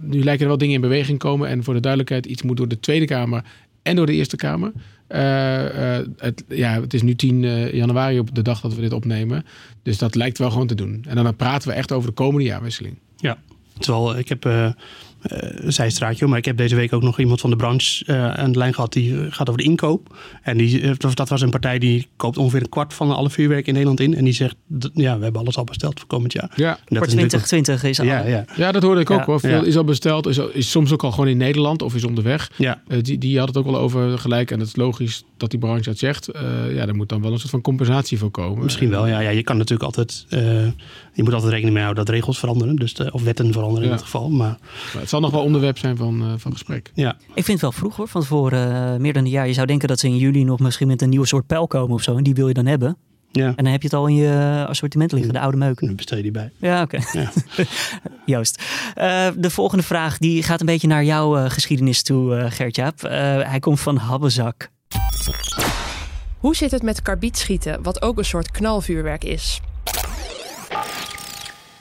[0.01, 1.47] nu lijken er wel dingen in beweging komen.
[1.47, 3.43] En voor de duidelijkheid, iets moet door de Tweede Kamer
[3.89, 4.71] en door de Eerste Kamer.
[5.07, 8.81] Eh, eh, het, ja, het is nu 10 eh, januari op de dag dat we
[8.81, 9.45] dit opnemen.
[9.83, 11.05] Dus dat lijkt wel gewoon te doen.
[11.07, 12.97] En dan praten we echt over de komende jaarwisseling.
[13.17, 13.37] Ja,
[13.77, 14.43] terwijl ik heb
[15.21, 18.31] eh, een zijstraatje, maar ik heb deze week ook nog iemand van de branche eh,
[18.33, 20.15] aan de lijn gehad die eh, gaat over de inkoop.
[20.43, 23.73] En die, dat was een partij die koopt ongeveer een kwart van alle vuurwerk in
[23.73, 24.15] Nederland in.
[24.15, 24.55] En die zegt,
[24.93, 26.51] ja, we hebben alles al besteld voor komend jaar.
[26.55, 28.05] Ja, Voor is natuurlijk 2020 is al.
[28.05, 29.25] Ja, ja, ja dat hoorde ik ook Ja.
[29.25, 29.39] hoor.
[29.39, 29.63] Veel Ja.
[29.67, 32.51] is al besteld, is, al- is soms ook al gewoon in Nederland of is onderweg.
[32.55, 32.81] ja.
[33.01, 34.51] Die, die had het ook wel over gelijk.
[34.51, 36.27] En het is logisch dat die branche dat zegt.
[36.27, 36.41] Eh,
[36.75, 38.63] ja, er moet dan wel een soort van compensatie voor komen.
[38.63, 39.19] Misschien wel, ja.
[39.19, 39.29] ja.
[39.29, 40.41] Je kan natuurlijk altijd, eh,
[41.13, 42.75] je moet altijd rekening mee houden dat regels veranderen.
[42.75, 44.29] Dus de, of wetten veranderen in dit geval.
[44.29, 44.57] Maar
[44.93, 46.91] Maar het zal nog wel onderwerp zijn van, eh, van gesprek.
[46.93, 49.47] ja, Ik vind het wel vroeg hoor, van tevoren eh, meer dan een jaar.
[49.47, 51.93] Je zou denken dat ze in juli nog misschien met een nieuwe soort pijl komen
[51.95, 52.17] of zo.
[52.17, 52.97] En die wil je dan hebben.
[53.31, 53.45] ja.
[53.47, 55.79] En dan heb je het al in je assortiment liggen, de oude meuk.
[55.79, 56.51] Dan bestel je die bij.
[56.57, 56.99] Ja, oké.
[57.11, 57.31] Ja.
[58.25, 58.63] Joost.
[58.95, 63.03] Eh, de volgende vraag die gaat een beetje naar jouw eh, geschiedenis toe, eh Gertjaap.
[63.03, 63.11] Eh,
[63.49, 64.69] hij komt van Habbezak.
[66.39, 69.61] Hoe zit het met karbietschieten, wat ook een soort knalvuurwerk is?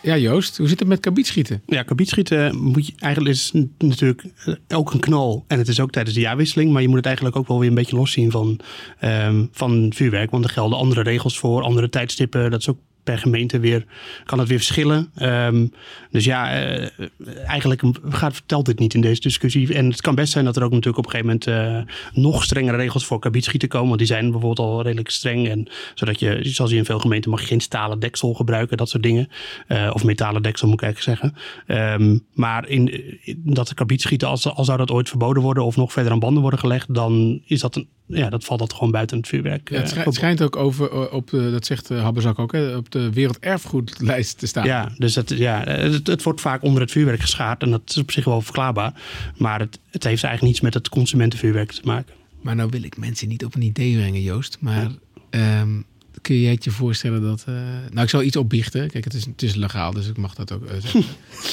[0.02, 1.62] Ja, Joost, hoe zit het met kabietschieten?
[1.66, 5.44] Ja, kabietschieten moet je eigenlijk is natuurlijk eh, ook een knal.
[5.46, 6.72] En het is ook tijdens de jaarwisseling.
[6.72, 8.60] Maar je moet het eigenlijk ook wel weer een beetje loszien van,
[8.98, 10.30] ehm, van vuurwerk.
[10.30, 12.50] Want er gelden andere regels voor, andere tijdstippen.
[12.50, 13.84] Dat is ook per gemeente weer,
[14.24, 15.10] kan het weer verschillen.
[15.14, 15.66] Ehm,
[16.10, 16.88] dus ja, eh,
[17.46, 19.74] eigenlijk gaat, vertelt dit niet in deze discussie.
[19.74, 22.44] En het kan best zijn dat er ook natuurlijk op een gegeven moment eh, nog
[22.44, 23.86] strengere regels voor kabietschieten komen.
[23.86, 25.48] Want die zijn bijvoorbeeld al redelijk streng.
[25.48, 28.88] En zodat je, zoals je in veel gemeenten mag je geen stalen deksel gebruiken, dat
[28.88, 29.28] soort dingen.
[29.66, 31.42] Eh, of metalen deksel moet ik eigenlijk zeggen.
[31.66, 32.92] Ehm, maar in,
[33.24, 36.42] in dat kabietschieten, als, als zou dat ooit verboden worden of nog verder aan banden
[36.42, 39.70] worden gelegd, dan is dat een, ja, dat valt dat gewoon buiten het vuurwerk.
[39.70, 42.90] Ja, het, schijnt, het schijnt ook over, op, de, dat zegt Habbezak ook, hè, op
[42.90, 44.66] de werelderfgoedlijst te staan.
[44.66, 47.96] Ja, dus het, ja, het, het wordt vaak onder het vuurwerk geschaard en dat is
[47.96, 48.92] op zich wel verklaarbaar.
[49.36, 52.14] Maar het, het heeft eigenlijk niets met het consumentenvuurwerk te maken.
[52.42, 54.56] Maar nou wil ik mensen niet op een idee brengen, Joost.
[54.60, 54.90] Maar
[55.30, 55.80] ehm,
[56.22, 57.44] kun jij het je voorstellen dat...
[57.46, 57.54] eh,
[57.90, 58.90] nou, ik zal iets opbiechten.
[58.90, 61.04] Kijk, het is, het is legaal, dus ik mag dat ook eh, zeggen.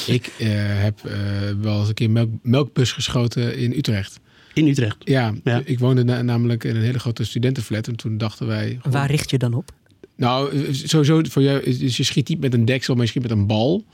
[0.14, 1.18] ik eh, heb eh,
[1.60, 4.20] wel eens een keer melk, melkbus geschoten in Utrecht.
[4.54, 4.96] In Utrecht?
[5.04, 7.88] Ja, ik woonde namelijk in een hele grote studentenflat.
[7.88, 8.78] En toen dachten wij...
[8.82, 9.72] Waar richt je dan op?
[10.16, 13.46] Nou, sowieso voor jou je schiet niet met een deksel, maar je schiet met een
[13.46, 13.84] bal.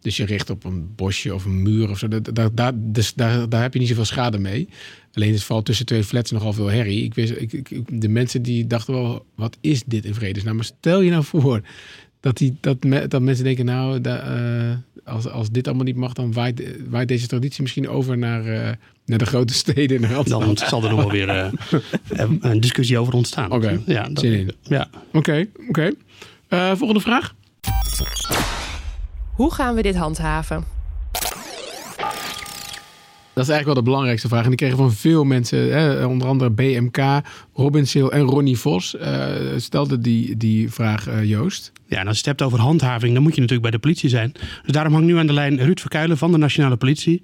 [0.00, 2.08] Dus je richt op een bosje of een muur of zo.
[2.08, 4.68] Daar, daar, dus daar, daar heb je niet zoveel schade mee.
[5.12, 7.04] Alleen het valt tussen twee flats nogal veel herrie.
[7.04, 10.56] Ik wist, ik, de mensen die dachten wel, wat is dit in vredesnaam?
[10.56, 11.62] Maar stel je nou voor
[12.22, 12.76] dat, die, dat,
[13.08, 17.62] dat mensen denken, nou, uh, als, als dit allemaal niet mag, dan waait, deze traditie
[17.62, 18.70] misschien over naar, uh,
[19.04, 20.28] naar de grote steden in Nederland.
[20.28, 23.50] Dan zal er nog wel weer uh, een discussie over ontstaan.
[23.50, 23.82] Oké, okay.
[23.86, 24.54] ja, zin in.
[24.62, 24.88] Ja.
[25.12, 25.92] Oké, oké.
[26.48, 26.76] Okay.
[26.76, 27.34] volgende vraag.
[29.34, 30.64] Hoe gaan we dit handhaven?
[33.34, 34.42] Dat is eigenlijk wel de belangrijkste vraag.
[34.42, 36.98] En die kregen van veel mensen, hè, onder andere BMK,
[37.54, 41.72] Robin Seel en Ronnie Vos, uh, stelde die, die vraag, uh, Joost.
[41.86, 44.08] Ja, en als je het hebt over handhaving, dan moet je natuurlijk bij de politie
[44.08, 44.32] zijn.
[44.62, 47.22] Dus daarom hangt nu aan de lijn Ruud Verkuilen van de Nationale Politie.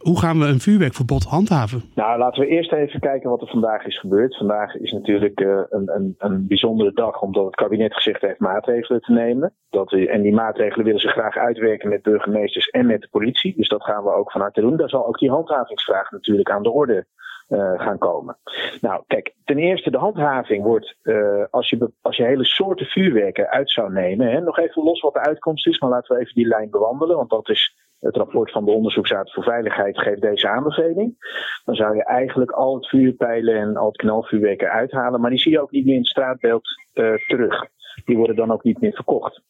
[0.00, 1.82] Hoe gaan we een vuurwerkverbod handhaven?
[1.94, 4.36] Nou, laten we eerst even kijken wat er vandaag is gebeurd.
[4.36, 9.00] Vandaag is natuurlijk uh, een, een, een, bijzondere dag, omdat het kabinet gezegd heeft maatregelen
[9.00, 9.52] te nemen.
[9.70, 13.56] Dat en die maatregelen willen ze graag uitwerken met burgemeesters en met de politie.
[13.56, 14.76] Dus dat gaan we ook van harte doen.
[14.76, 17.06] Daar zal ook die handhavingsvraag natuurlijk aan de orde
[17.50, 18.36] uh, gaan komen.
[18.80, 23.48] Nou, kijk, ten eerste de handhaving wordt, uh, als, je, als je hele soorten vuurwerken
[23.48, 26.34] uit zou nemen, hè, nog even los wat de uitkomst is, maar laten we even
[26.34, 30.48] die lijn bewandelen, want dat is het rapport van de Onderzoeksraad voor Veiligheid geeft deze
[30.48, 31.16] aanbeveling.
[31.64, 35.20] Dan zou je eigenlijk al het vuurpijlen en al het knalvuurwerk eruit halen.
[35.20, 37.66] Maar die zie je ook niet meer in het straatbeeld uh, terug.
[38.04, 39.42] Die worden dan ook niet meer verkocht.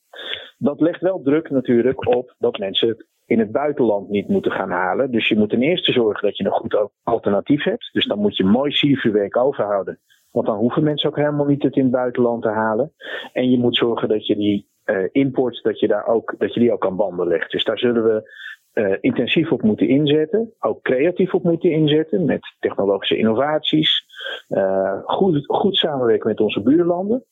[0.59, 4.71] Dat legt wel druk natuurlijk op dat mensen het in het buitenland niet moeten gaan
[4.71, 5.11] halen.
[5.11, 7.91] Dus je moet ten eerste zorgen dat je een goed alternatief hebt.
[7.93, 9.99] Dus dan moet je mooi siervuurwerk overhouden.
[10.31, 12.93] Want dan hoeven mensen ook helemaal niet het in het buitenland te halen.
[13.33, 16.61] En je moet zorgen dat je die uh, import, dat je, daar ook, dat je
[16.61, 17.51] die ook aan banden legt.
[17.51, 18.31] Dus daar zullen we
[18.75, 20.55] uh, intensief op moeten inzetten.
[20.59, 24.05] Ook creatief op moeten inzetten met technologische innovaties.
[24.49, 27.25] Uh, goed, goed samenwerken met onze buurlanden.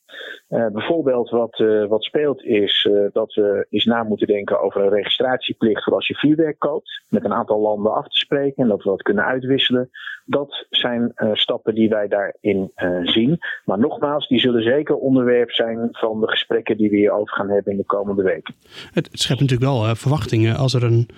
[0.49, 4.89] Uh, bijvoorbeeld wat, uh, wat speelt is dat we eens na moeten denken over een
[4.89, 7.03] registratieplicht voor als je vuurwerk koopt.
[7.09, 9.91] Met een aantal landen af te spreken en dat we dat kunnen uitwisselen.
[10.25, 13.39] Dat zijn stappen die wij daarin zien.
[13.65, 17.73] Maar nogmaals, die zullen zeker onderwerp zijn van de gesprekken die we hierover gaan hebben
[17.73, 18.55] in de komende weken.
[18.93, 21.09] Het, het schept natuurlijk wel verwachtingen als er een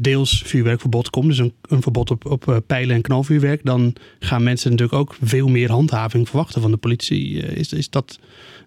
[0.00, 1.26] deels vuurwerkverbod komt.
[1.26, 3.64] Dus een, een verbod op, op pijlen en knalvuurwerk.
[3.64, 7.36] Dan gaan mensen natuurlijk ook veel meer handhaving verwachten van de politie.
[7.36, 8.01] Is, is, dat,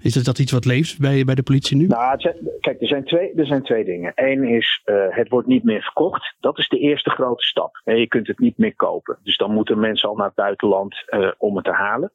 [0.02, 1.88] is dat iets wat leeft bij, bij de politie nu?
[1.88, 2.18] Nou,
[2.60, 4.12] kijk, er zijn twee, er zijn twee dingen.
[4.16, 6.36] Eén is, uh, het wordt niet meer verkocht.
[6.40, 7.82] Dat is de eerste grote stap.
[7.84, 9.18] Je kunt het niet meer kopen.
[9.24, 12.12] Dus dan moeten mensen al naar het buitenland uh, om het te halen.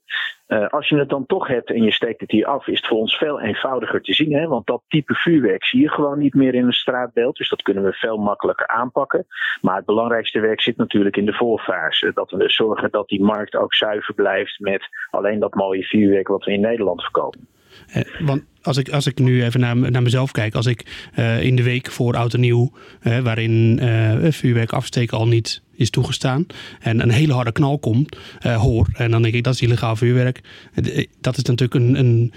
[0.50, 2.86] Uh, als je het dan toch hebt en je steekt het hier af, is het
[2.86, 4.32] voor ons veel eenvoudiger te zien.
[4.32, 4.46] Hè?
[4.46, 7.36] Want dat type vuurwerk zie je gewoon niet meer in een straatbeeld.
[7.36, 9.26] Dus dat kunnen we veel makkelijker aanpakken.
[9.60, 12.10] Maar het belangrijkste werk zit natuurlijk in de voorfase.
[12.14, 16.44] Dat we zorgen dat die markt ook zuiver blijft met alleen dat mooie vuurwerk wat
[16.44, 17.48] we in Nederland verkopen.
[17.92, 21.42] Eh, want als ik, als ik nu even naar, naar mezelf kijk, als ik uh,
[21.42, 25.90] in de week voor oud en nieuw, uh, waarin uh, vuurwerk afsteken al niet is
[25.90, 26.46] toegestaan.
[26.80, 28.88] En een hele harde knal komt, hoor.
[28.92, 30.40] En dan denk ik, dat is illegaal vuurwerk.
[30.74, 31.98] Eh, dat is natuurlijk een...
[31.98, 32.32] een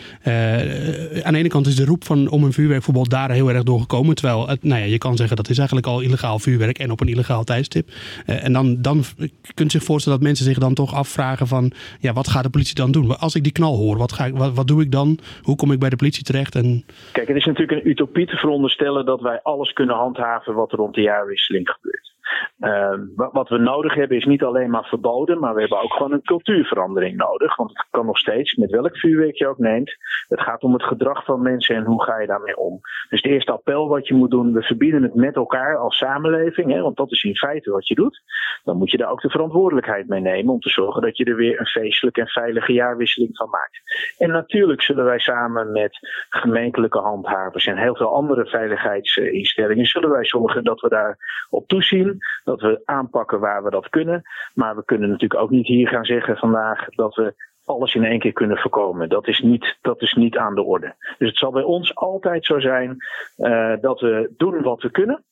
[1.23, 3.79] aan de ene kant is de roep van, om een vuurwerkverbod daar heel erg door
[3.79, 4.15] gekomen.
[4.15, 7.07] Terwijl, nou ja, je kan zeggen dat is eigenlijk al illegaal vuurwerk en op een
[7.07, 7.91] illegaal tijdstip.
[8.25, 9.03] En dan, dan
[9.53, 11.71] kunt je zich voorstellen dat mensen zich dan toch afvragen van...
[11.99, 13.19] Ja, wat gaat de politie dan doen?
[13.19, 15.19] Als ik die knal hoor, wat, ga ik, wat, wat doe ik dan?
[15.41, 16.55] Hoe kom ik bij de politie terecht?
[16.55, 16.85] En...
[17.11, 20.77] Kijk, het is natuurlijk een utopie te veronderstellen dat wij alles kunnen handhaven wat er
[20.77, 22.12] rond de jaarwisseling gebeurt.
[22.59, 26.11] Uh, wat we nodig hebben is niet alleen maar verboden, maar we hebben ook gewoon
[26.11, 27.55] een cultuurverandering nodig.
[27.55, 29.95] Want het kan nog steeds, met welk vuurwerk je ook neemt,
[30.27, 32.79] het gaat om het gedrag van mensen en hoe ga je daarmee om.
[33.09, 36.71] Dus het eerste appel wat je moet doen, we verbieden het met elkaar als samenleving,
[36.71, 38.21] hè, want dat is in feite wat je doet.
[38.63, 41.35] Dan moet je daar ook de verantwoordelijkheid mee nemen om te zorgen dat je er
[41.35, 43.81] weer een feestelijke en veilige jaarwisseling van maakt.
[44.17, 50.25] En natuurlijk zullen wij samen met gemeentelijke handhavers en heel veel andere veiligheidsinstellingen, zullen wij
[50.25, 51.17] zorgen dat we daar
[51.49, 54.21] op toezien dat we aanpakken waar we dat kunnen.
[54.53, 57.33] Maar we kunnen natuurlijk ook niet hier gaan zeggen vandaag dat we
[57.65, 59.09] alles in één keer kunnen voorkomen.
[59.09, 60.95] Dat is niet, dat is niet aan de orde.
[61.17, 62.97] Dus het zal bij ons altijd zo zijn
[63.37, 65.23] uh, dat we doen wat we kunnen.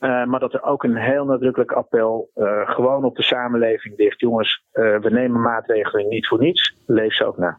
[0.00, 4.20] Uh, maar dat er ook een heel nadrukkelijk appel uh, gewoon op de samenleving ligt.
[4.20, 6.76] Jongens, we nemen maatregelen niet voor niets.
[6.86, 7.58] Leef ze ook na.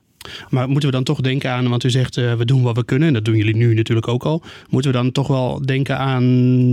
[0.50, 2.86] Maar moeten we dan toch denken aan, want u zegt uh, we doen wat we
[2.86, 4.42] kunnen, en dat doen jullie nu natuurlijk ook al.
[4.70, 6.24] Moeten we dan toch wel denken aan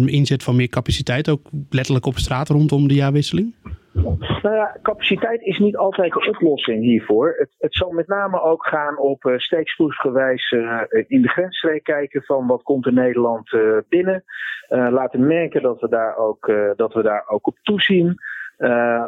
[0.08, 1.40] inzet van meer capaciteit, ook
[1.70, 3.54] letterlijk op straat rondom de jaarwisseling?
[4.42, 7.34] Nou ja, capaciteit is niet altijd de oplossing hiervoor.
[7.38, 9.32] Het, het zal met name ook gaan op uh,
[11.06, 14.24] in de grensstreek kijken van wat komt er Nederland uh, binnen.
[14.68, 18.16] laten merken dat we daar ook, dat we daar ook op toezien.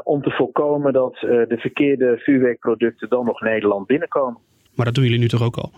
[0.02, 4.38] Om te voorkomen dat de verkeerde vuurwerkproducten dan nog Nederland binnenkomen.
[4.74, 5.70] Maar dat doen jullie nu toch ook al?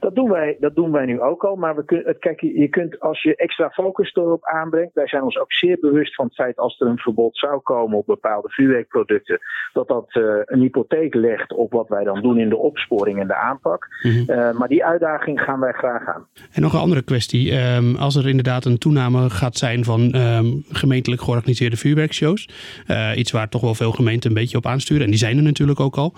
[0.00, 1.56] Dat doen wij, dat doen wij nu ook al.
[1.56, 4.94] Maar we kun, kijk, je kunt als je extra focus erop aanbrengt.
[4.94, 7.98] Wij zijn ons ook zeer bewust van het feit als er een verbod zou komen
[7.98, 9.40] op bepaalde vuurwerkproducten.
[9.72, 13.26] Dat dat uh, een hypotheek legt op wat wij dan doen in de opsporing en
[13.26, 13.88] de aanpak.
[14.02, 14.56] Mm -hmm.
[14.58, 16.26] maar die uitdaging gaan wij graag aan.
[16.52, 17.52] En nog een andere kwestie.
[17.52, 22.48] Um, als er inderdaad een toename gaat zijn van um, gemeentelijk georganiseerde vuurwerkshows.
[22.86, 25.04] Uh, iets waar toch wel veel gemeenten een beetje op aansturen.
[25.04, 26.14] En die zijn er natuurlijk ook al.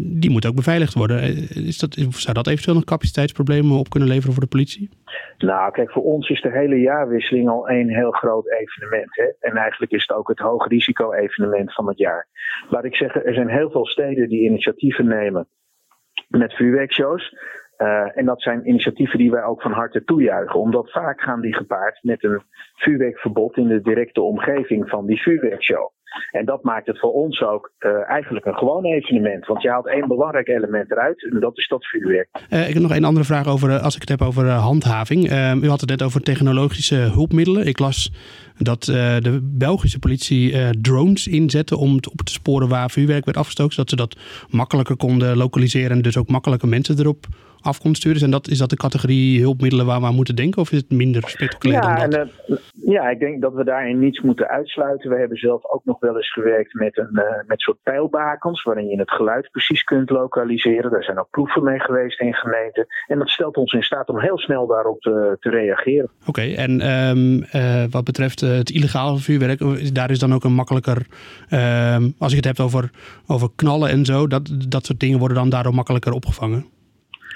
[0.00, 1.20] Die moet ook beveiligd worden.
[1.48, 4.88] Is dat, zou dat eventueel nog capaciteitsproblemen op kunnen leveren voor de politie?
[5.38, 9.16] Nou, kijk, voor ons is de hele jaarwisseling al één heel groot evenement.
[9.16, 9.48] Hè?
[9.48, 12.26] En eigenlijk is het ook het hoogrisico-evenement van het jaar.
[12.68, 15.48] Laat ik zeggen, er zijn heel veel steden die initiatieven nemen
[16.28, 17.34] met vuurwerkshows.
[17.82, 20.60] Uh, en dat zijn initiatieven die wij ook van harte toejuichen.
[20.60, 22.42] Omdat vaak gaan die gepaard met een
[22.74, 25.90] vuurwerkverbod in de directe omgeving van die vuurwerkshow.
[26.30, 29.46] En dat maakt het voor ons ook uh, eigenlijk een gewoon evenement.
[29.46, 32.28] Want je haalt één belangrijk element eruit en dat is dat vuurwerk.
[32.50, 35.30] Uh, ik heb nog één andere vraag over, als ik het heb over handhaving.
[35.62, 37.66] u had het net over technologische hulpmiddelen.
[37.66, 38.12] Ik las
[38.58, 43.72] dat de Belgische politie drones inzette om op te sporen waar vuurwerk werd afgestoken.
[43.72, 44.16] Zodat ze dat
[44.50, 47.26] makkelijker konden lokaliseren en dus ook makkelijker mensen erop
[47.62, 48.22] af kon sturen.
[48.22, 50.60] En dat, is dat de categorie hulpmiddelen waar we aan moeten denken?
[50.60, 52.20] Of is het minder spectaculair ja, dan dat?
[52.20, 52.56] En, uh,
[52.94, 55.10] ja, ik denk dat we daarin niets moeten uitsluiten.
[55.10, 58.62] We hebben zelf ook nog wel eens gewerkt met een uh, met soort pijlbakens...
[58.62, 60.90] waarin je het geluid precies kunt lokaliseren.
[60.90, 62.86] Daar zijn ook proeven mee geweest in gemeenten.
[63.06, 66.10] En dat stelt ons in staat om heel snel daarop te, te reageren.
[66.20, 69.94] Oké, okay, en um, uh, wat betreft het illegale vuurwerk...
[69.94, 71.06] daar is dan ook een makkelijker...
[71.50, 72.90] Um, als je het hebt over,
[73.26, 74.26] over knallen en zo...
[74.26, 76.66] Dat, dat soort dingen worden dan daardoor makkelijker opgevangen?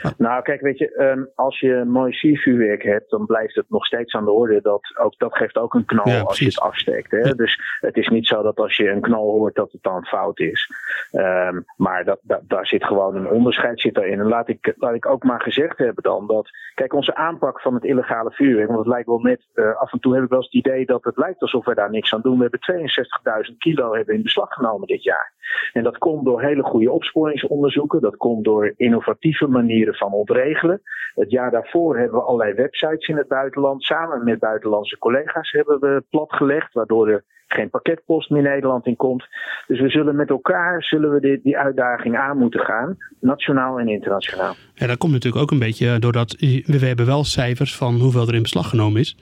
[0.16, 4.14] Nou, kijk, weet je, um, als je mooi siervuurwerk hebt, dan blijft het nog steeds
[4.14, 4.60] aan de orde.
[4.62, 7.10] Dat, ook, dat geeft ook een knal ja, als je het afsteekt.
[7.10, 7.18] Hè?
[7.18, 7.32] Ja.
[7.32, 10.40] Dus het is niet zo dat als je een knal hoort, dat het dan fout
[10.40, 10.70] is.
[11.12, 14.20] Um, maar dat, dat, daar zit gewoon een onderscheid zit daarin.
[14.20, 17.74] En laat ik, laat ik ook maar gezegd hebben dan dat, kijk, onze aanpak van
[17.74, 20.38] het illegale vuurwerk, want het lijkt wel net, uh, af en toe heb ik wel
[20.38, 22.36] eens het idee dat het lijkt alsof we daar niks aan doen.
[22.38, 25.32] We hebben 62.000 kilo hebben in beslag genomen dit jaar.
[25.72, 28.00] En dat komt door hele goede opsporingsonderzoeken.
[28.00, 30.82] Dat komt door innovatieve manieren van ontregelen.
[31.14, 33.82] Het jaar daarvoor hebben we allerlei websites in het buitenland.
[33.82, 36.72] Samen met buitenlandse collega's hebben we platgelegd.
[36.72, 39.24] Waardoor er geen pakketpost meer Nederland in komt.
[39.66, 42.96] Dus we zullen met elkaar zullen we die, die uitdaging aan moeten gaan.
[43.20, 44.54] Nationaal en internationaal.
[44.74, 48.34] Ja, dat komt natuurlijk ook een beetje doordat we hebben wel cijfers van hoeveel er
[48.34, 49.16] in beslag genomen is.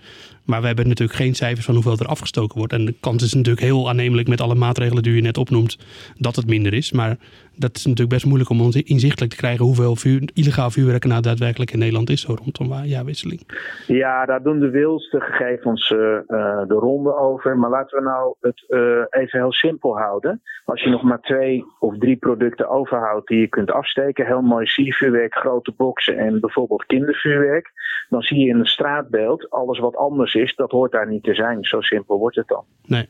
[0.44, 2.72] Maar we hebben natuurlijk geen cijfers van hoeveel er afgestoken wordt.
[2.72, 5.78] En de kans is natuurlijk heel aannemelijk met alle maatregelen die u net opnoemt
[6.18, 6.92] dat het minder is.
[6.92, 7.16] Maar
[7.56, 11.70] dat is natuurlijk best moeilijk om inzichtelijk te krijgen hoeveel vuur, illegaal vuurwerk nou daadwerkelijk
[11.70, 13.40] in Nederland is zo rondom jaarwisseling.
[13.86, 16.18] Ja, daar doen de wilste gegevens uh, uh,
[16.66, 17.58] de ronde over.
[17.58, 20.42] Maar laten we nou het uh, even heel simpel houden.
[20.64, 24.66] Als je nog maar twee of drie producten overhoudt die je kunt afsteken, heel mooi
[24.66, 27.72] siervuurwerk, grote boksen en bijvoorbeeld kindervuurwerk,
[28.12, 31.34] dan zie je in het straatbeeld alles wat anders is, dat hoort daar niet te
[31.34, 31.64] zijn.
[31.64, 32.64] Zo simpel wordt het dan.
[32.86, 33.08] Nee.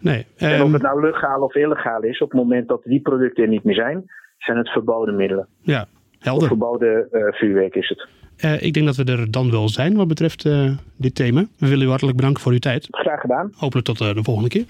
[0.00, 0.62] nee en um...
[0.62, 3.64] of het nou legaal of illegaal is, op het moment dat die producten er niet
[3.64, 5.46] meer zijn, zijn het verboden middelen.
[5.60, 5.86] Ja,
[6.18, 6.42] helder.
[6.42, 8.08] Of verboden uh, vuurwerk is het.
[8.44, 11.46] Uh, ik denk dat we er dan wel zijn wat betreft uh, dit thema.
[11.58, 12.86] We willen u hartelijk bedanken voor uw tijd.
[12.90, 13.52] Graag gedaan.
[13.56, 14.64] Hopelijk tot de volgende keer.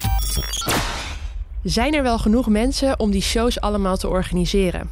[1.63, 4.89] Zijn er wel genoeg mensen om die shows allemaal te organiseren?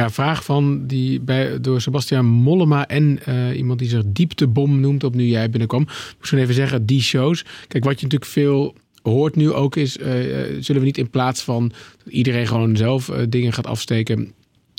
[0.00, 5.04] Ja, vraag van die bij, door Sebastian Mollema en uh, iemand die zich dieptebom noemt
[5.04, 5.82] op nu jij binnenkwam.
[5.82, 7.44] Ik moest even zeggen, die shows.
[7.68, 10.06] Kijk, wat je natuurlijk veel hoort nu ook is, uh,
[10.60, 11.72] zullen we niet in plaats van
[12.04, 14.32] dat iedereen gewoon zelf dingen gaat afsteken,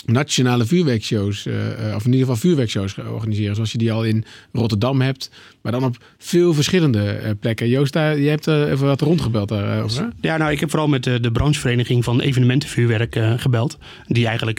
[0.06, 1.56] nationale vuurwerkshows, uh,
[1.96, 5.84] of in ieder geval vuurwerkshows organiseren, zoals je die al in Rotterdam hebt, maar dan
[5.84, 7.70] op veel verschillende uh, plekken.
[7.70, 10.10] Joost, daar, je hebt even wat rondgebeld daarover.
[10.22, 13.78] Ja, nou, ik heb vooral met de, branchevereniging van evenementenvuurwerk gebeld.
[14.08, 14.58] Die eigenlijk,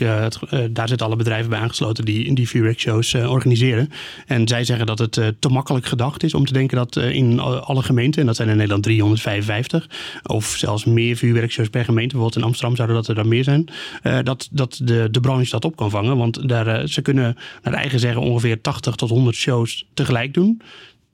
[0.71, 3.89] daar zitten alle bedrijven bij aangesloten die, die vuurwerkshows organiseren.
[4.27, 7.83] En zij zeggen dat het te makkelijk gedacht is om te denken dat in alle
[7.83, 9.89] gemeenten, en dat zijn in Nederland 355,
[10.23, 13.69] of zelfs meer vuurwerkshows per gemeente, bijvoorbeeld in Amsterdam zouden dat er dan meer zijn,
[14.25, 16.17] dat, dat de, de branche dat op kan vangen.
[16.17, 20.63] Want daar, ze kunnen naar eigen zeggen ongeveer 80 tot 100 shows tegelijk doen.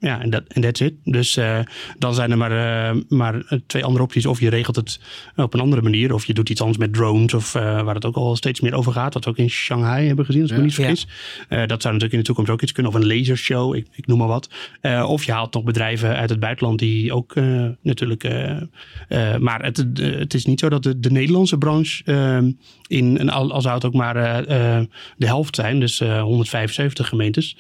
[0.01, 0.95] Ja, en dat en that's it.
[1.05, 1.59] Dus uh,
[1.99, 4.27] dan zijn er maar, uh, maar twee andere opties.
[4.27, 5.01] Of je regelt het
[5.37, 6.15] op een andere manier.
[6.15, 7.35] Of je doet iets anders met drones.
[7.35, 9.15] Of uh, waar het ook al steeds meer over gaat.
[9.15, 11.07] Wat we ook in Shanghai hebben gezien, als ik ja, me niet vergis.
[11.49, 11.67] Ja.
[11.67, 12.93] dat zou natuurlijk in de toekomst ook iets kunnen.
[12.93, 14.49] Of een lasershow, ik, ik noem maar wat.
[15.07, 17.35] of je haalt nog bedrijven uit het buitenland die ook
[17.83, 18.23] natuurlijk...
[19.39, 22.05] maar het, het is niet zo dat de, de Nederlandse branche...
[22.87, 24.15] in, al, zou het ook maar
[25.17, 27.57] de helft zijn, dus 175 gemeentes...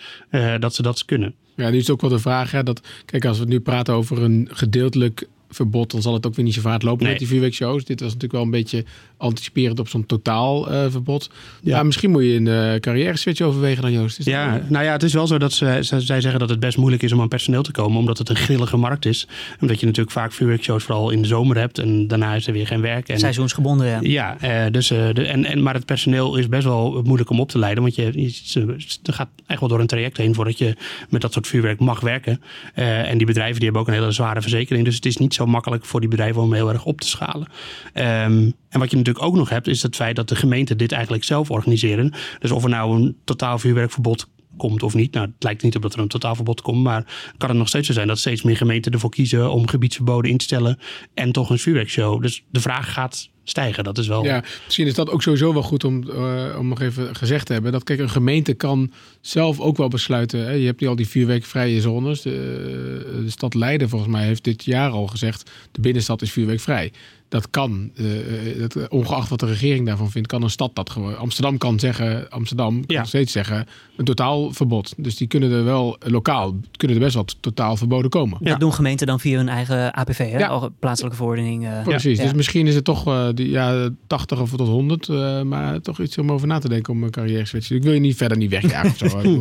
[0.59, 1.35] dat ze dat kunnen.
[1.59, 3.94] Ja, nu is het ook wel de vraag, hè, dat, kijk, als we nu praten
[3.94, 7.11] over een gedeeltelijk verbod, dan zal het ook weer niet zo vaart lopen Nee.
[7.11, 7.85] met die vuurwerkshows.
[7.85, 8.85] Dit was natuurlijk wel een beetje
[9.18, 11.31] anticiperend op zo'n totaal eh, verbod.
[11.62, 11.83] Ja.
[11.83, 14.18] Misschien moet je een carrière switch overwegen dan Joost.
[14.18, 16.48] Is dat- Ja, nou ja, het is wel zo dat ze, ze- zij zeggen dat
[16.48, 19.26] het best moeilijk is om aan personeel te komen, omdat het een grillige markt is.
[19.61, 22.66] Omdat je natuurlijk vaak vuurwerkshows vooral in de zomer hebt en daarna is er weer
[22.66, 23.09] geen werk.
[23.09, 23.98] En, Seizoensgebonden, ja.
[24.02, 27.40] Ja, eh, dus, eh, de, en, en, maar het personeel is best wel moeilijk om
[27.40, 27.83] op te leiden.
[27.83, 30.76] Want je, je, ze- er gaat echt wel door een traject heen voordat je
[31.09, 32.40] met dat soort vuurwerk mag werken.
[32.74, 34.85] Eh, en die bedrijven die hebben ook een hele zware verzekering.
[34.85, 37.48] Dus het is niet zo makkelijk voor die bedrijven om heel erg op te schalen.
[37.92, 40.92] Ehm, en wat je natuurlijk ook nog hebt, is het feit dat de gemeenten dit
[40.92, 42.12] eigenlijk zelf organiseren.
[42.38, 45.12] Dus of er nou een totaal vuurwerkverbod komt of niet.
[45.12, 46.83] Nou, het lijkt niet op dat er een totaalverbod komt.
[46.83, 50.31] Maar kan het nog steeds zo zijn dat steeds meer gemeenten ervoor kiezen om gebiedsverboden
[50.31, 50.79] in te stellen.
[51.14, 52.23] En toch een vuurwerkshow.
[52.23, 53.85] Dus de vraag gaat stijgen.
[53.85, 54.25] Dat is wel.
[54.25, 57.53] Ja, misschien is dat ook sowieso wel goed om, eh, om nog even gezegd te
[57.53, 57.73] hebben.
[57.73, 60.44] Dat kijk, een gemeente kan zelf ook wel besluiten.
[60.44, 62.23] Hè, je hebt nu al die vuurwerkvrije zones.
[62.23, 65.51] De, eh, de stad Leiden volgens mij heeft dit jaar al gezegd...
[65.73, 66.92] de binnenstad is vuurwerkvrij.
[67.29, 70.91] Dat kan, eh, eh, dat, ongeacht wat de regering daarvan vindt, kan een stad dat
[70.91, 71.17] gewoon.
[71.19, 73.05] Amsterdam kan zeggen, Amsterdam kan Ja.
[73.05, 74.95] steeds zeggen, een totaalverbod.
[74.97, 78.38] Dus die kunnen er wel, eh, lokaal, kunnen er best wel totaal verboden komen.
[78.41, 78.51] Ja.
[78.51, 80.38] Dat doen gemeenten dan via hun eigen APV, hè?
[80.38, 80.69] Ja.
[80.79, 81.67] Plaatselijke verordening.
[81.67, 81.83] eh.
[81.83, 82.25] Precies, Ja.
[82.25, 86.01] dus misschien is het toch eh, die, ja, 80 of tot 100, eh, maar toch
[86.01, 87.71] iets om over na te denken om een carrière switch.
[87.71, 89.41] Ik wil je niet verder niet wegjagen of zo.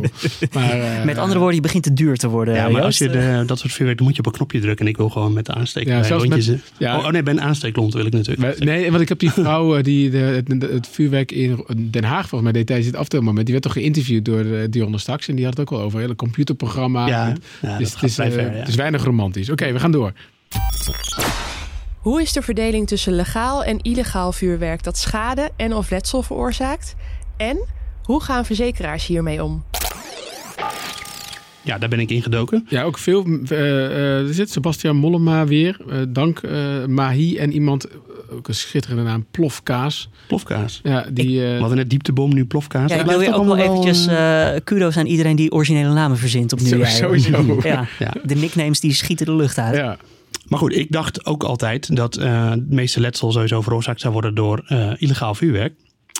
[0.52, 2.54] Maar, eh, Met andere woorden, je begint te duur te worden.
[2.54, 4.84] Ja, maar als je de, dat soort vuurwerk, dan moet je op een knopje drukken.
[4.84, 5.86] En ik wil gewoon met de aansteek.
[5.86, 6.62] Ja, rondjes, met- eh.
[6.78, 6.98] ja.
[6.98, 7.40] oh, oh nee, bij een
[7.86, 8.40] wil ik natuurlijk.
[8.58, 12.04] Maar- Nee, want ik heb die vrouw eh, die de, het, het vuurwerk in Den
[12.04, 13.44] Haag volgens mij deed tijdens dit aftelmoment.
[13.44, 15.28] Die werd toch geïnterviewd door eh, Dionne Straks.
[15.28, 17.06] En die had het ook wel over een hele computerprogramma.
[17.06, 18.58] Ja, En- ja, dus dat het is, eh, ver, ja.
[18.58, 19.50] het is weinig romantisch.
[19.50, 20.12] Oké, we gaan door.
[21.98, 26.94] Hoe is de verdeling tussen legaal en illegaal vuurwerk dat schade en of letsel veroorzaakt?
[27.36, 27.58] En
[28.02, 29.64] hoe gaan verzekeraars hiermee om?
[31.68, 32.66] Ja, daar ben ik ingedoken.
[32.68, 33.24] Ja, ook veel.
[33.48, 35.76] eh, eh, er zit Sebastian Mollema weer.
[35.88, 37.86] eh, dank eh, Mahi en iemand,
[38.30, 40.08] ook een schitterende naam, Plofkaas.
[40.26, 40.80] Plofkaas.
[40.82, 41.44] Ja, die...
[41.46, 42.90] eh, We hadden net dieptebom, nu plofkaas.
[42.92, 44.08] Ja, ik wil je ook wel allemaal eventjes
[44.64, 46.90] kudo's aan iedereen die originele namen verzint op nieuwjaar.
[46.90, 47.58] sowieso.
[47.62, 48.12] Ja, Ja.
[48.24, 49.76] de nicknames die schieten de lucht uit.
[49.76, 49.96] ja.
[50.48, 54.34] Maar goed, ik dacht ook altijd dat eh het meeste letsel sowieso veroorzaakt zou worden
[54.34, 55.72] door eh, illegaal vuurwerk.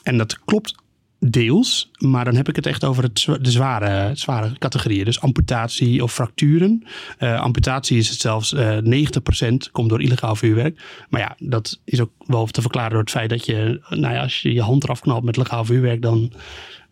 [0.03, 0.75] En dat klopt
[1.19, 5.05] deels, maar dan heb ik het echt over het, de zware, zware categorieën.
[5.05, 6.85] Dus amputatie of fracturen.
[7.19, 10.81] Eh, amputatie is het zelfs eh 90% komt door illegaal vuurwerk.
[11.09, 14.23] Maar ja, dat is ook wel te verklaren door het feit dat je, nou ja,
[14.23, 16.33] als je je hand eraf knalt met legaal vuurwerk, dan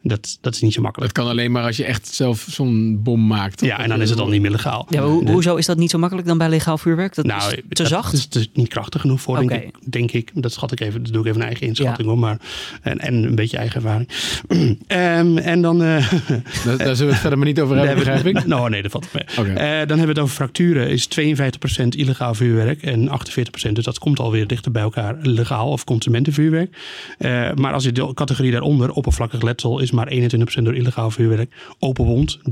[0.08, 1.14] dat, dat is niet zo makkelijk.
[1.14, 3.60] Dat kan alleen maar als je echt zelf zo'n bom maakt.
[3.60, 4.86] Ja, en dan is het al niet meer legaal.
[4.88, 7.14] Ja, hoezo is dat niet zo makkelijk dan bij legaal vuurwerk?
[7.14, 8.12] Dat Nou, is te dat zacht?
[8.12, 10.30] is dus niet krachtig genoeg voor, denk, ik, denk ik.
[10.34, 12.18] Dat schat ik even, dat doe ik even een eigen inschatting hoor.
[12.18, 12.38] Maar,
[12.82, 14.08] en, en een beetje eigen ervaring.
[14.86, 15.82] Ehm, en dan...
[15.82, 16.12] eh,
[16.64, 18.44] Daar, daar zullen we het verder maar niet over hebben, begrijp ik.
[18.56, 19.24] Nou, nee, dat valt mee.
[19.24, 20.88] Eh, dan hebben we het over fracturen.
[20.90, 23.72] Is 52% illegaal vuurwerk en 48%.
[23.72, 26.76] Dus dat komt alweer dichter bij elkaar legaal of consumentenvuurwerk.
[27.18, 31.54] Eh, maar als je de categorie daaronder, oppervlakkig letsel, is maar 21% door illegaal vuurwerk.
[31.78, 32.42] Open wond, 43%,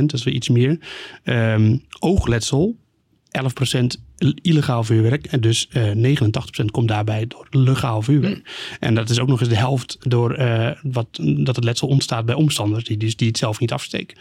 [0.00, 0.78] dat is weer iets meer.
[1.22, 2.76] Ehm, oogletsel,
[3.32, 4.00] 11%
[4.42, 5.26] illegaal vuurwerk.
[5.26, 5.90] En dus eh
[6.62, 8.76] 89% komt daarbij door legaal vuurwerk.
[8.80, 11.06] En dat is ook nog eens de helft door eh, wat,
[11.36, 14.16] dat het letsel ontstaat bij omstanders die, die, die het zelf niet afsteken.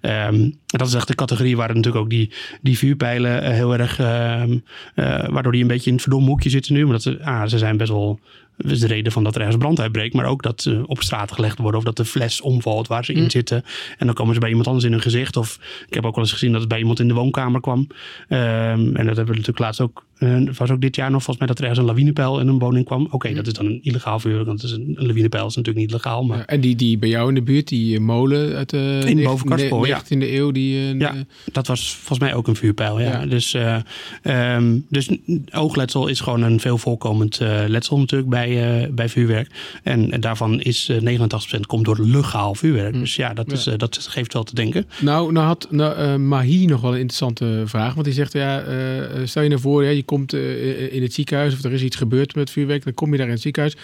[0.00, 3.98] Ehm, dat is echt de categorie waar natuurlijk ook die, die vuurpijlen eh, heel erg,
[3.98, 4.58] ehm,
[4.94, 6.84] eh, waardoor die een beetje in het verdomme hoekje zitten nu.
[6.84, 8.20] Omdat ze, ah, ze zijn best wel,
[8.56, 10.14] dat is de reden van dat er ergens brand uitbreekt.
[10.14, 13.12] Maar ook dat ze op straat gelegd worden of dat de fles omvalt waar ze
[13.12, 13.64] in zitten.
[13.98, 15.36] En dan komen ze bij iemand anders in hun gezicht.
[15.36, 17.86] Of ik heb ook wel eens gezien dat het bij iemand in de woonkamer kwam.
[18.28, 20.04] Ehm, en dat hebben we natuurlijk laatst ook.
[20.18, 22.48] Eh, Het was ook dit jaar nog volgens mij dat er ergens een lawinepijl in
[22.48, 23.08] een woning kwam.
[23.10, 24.46] Oké, dat is dan een illegaal vuurwerk.
[24.46, 26.24] Want is een, een lawinepijl is natuurlijk niet legaal.
[26.24, 29.02] Maar Ja, en die, die bij jou in de buurt, die eh, molen uit de
[29.06, 30.02] In Bovenkarspel, ja.
[30.04, 30.50] 19e eeuw.
[30.50, 31.14] Die, eh, Ja,
[31.52, 33.00] dat was volgens mij ook een vuurpijl.
[33.00, 33.06] Ja.
[33.20, 33.26] Ja.
[33.26, 33.76] Dus, eh,
[34.22, 35.08] ehm, dus
[35.52, 39.50] oogletsel is gewoon een veel voorkomend eh, letsel natuurlijk bij, eh, bij vuurwerk.
[39.82, 42.92] En, en daarvan is eh 89% komt door legaal vuurwerk.
[42.92, 43.52] Dus ja, dat.
[43.52, 44.86] Is, eh, dat geeft wel te denken.
[45.00, 47.92] Nou, nou had nou, eh, Mahi nog wel een interessante vraag.
[47.94, 48.76] Want die zegt, ja, eh,
[49.24, 51.96] stel je nou voor, ja, je komt eh, in het ziekenhuis of er is iets
[51.96, 52.84] gebeurd met vuurwerk.
[52.84, 53.76] Dan kom je daar in het ziekenhuis.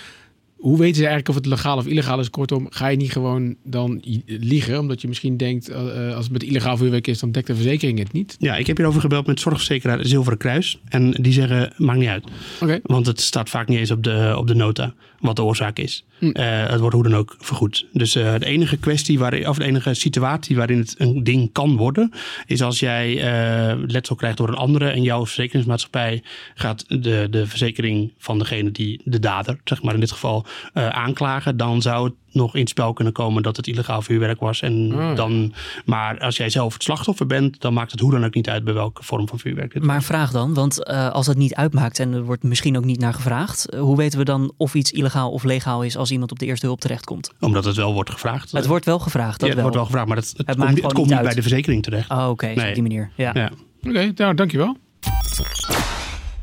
[0.56, 2.30] Hoe weten ze eigenlijk of het legaal of illegaal is?
[2.30, 4.78] Kortom, ga je niet gewoon dan liegen?
[4.78, 7.54] Omdat je misschien denkt, eh, eh, als het met illegaal vuurwerk is, dan dekt de
[7.54, 8.36] verzekering het niet.
[8.38, 10.78] Ja, ik heb hierover gebeld met zorgverzekeraar Zilveren Kruis.
[10.88, 12.24] En die zeggen, maakt niet uit.
[12.60, 12.80] Oké.
[12.82, 16.04] Want het staat vaak niet eens op de, op de nota wat de oorzaak is.
[16.18, 16.30] Hm.
[16.30, 17.86] Eh, het wordt hoe dan ook vergoed.
[17.92, 21.76] Dus eh, de enige kwestie, waarin, of de enige situatie waarin het een ding kan
[21.76, 22.12] worden,
[22.46, 26.22] is als jij eh, letsel krijgt door een andere en jouw verzekeringsmaatschappij
[26.54, 31.56] gaat de, de verzekering van degene die de dader, zeg maar in dit geval, aanklagen,
[31.56, 34.60] dan zou het nog in het spel kunnen komen dat het illegaal vuurwerk was.
[34.62, 35.16] En Ah.
[35.16, 35.52] dan,
[35.84, 38.64] maar als jij zelf het slachtoffer bent, dan maakt het hoe dan ook niet uit
[38.64, 41.54] bij welke vorm van vuurwerk dit Maar een vraag dan, want eh, als dat niet
[41.54, 44.74] uitmaakt en er wordt misschien ook niet naar gevraagd, eh, hoe weten we dan of
[44.74, 47.30] iets illegaal of legaal is als iemand op de eerste hulp terechtkomt?
[47.40, 48.52] Omdat het wel wordt gevraagd.
[48.52, 49.62] Het wordt wel gevraagd, dat ja, het wel.
[49.62, 52.10] wordt wel gevraagd, maar het, het, komt, het niet bij de verzekering terecht.
[52.10, 52.68] Oh, oké, Nee.
[52.68, 53.10] op die manier.
[53.16, 53.30] Ja.
[53.34, 53.50] Ja.
[53.88, 54.76] Oké, nou dankjewel.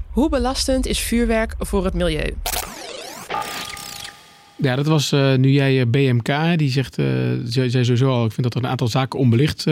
[0.10, 2.34] Hoe belastend is vuurwerk voor het milieu?
[4.62, 7.06] Ja, dat was eh, nu jij eh, BMK, die zegt, eh
[7.44, 9.64] zei sowieso al, ik vind dat er een aantal zaken onbelicht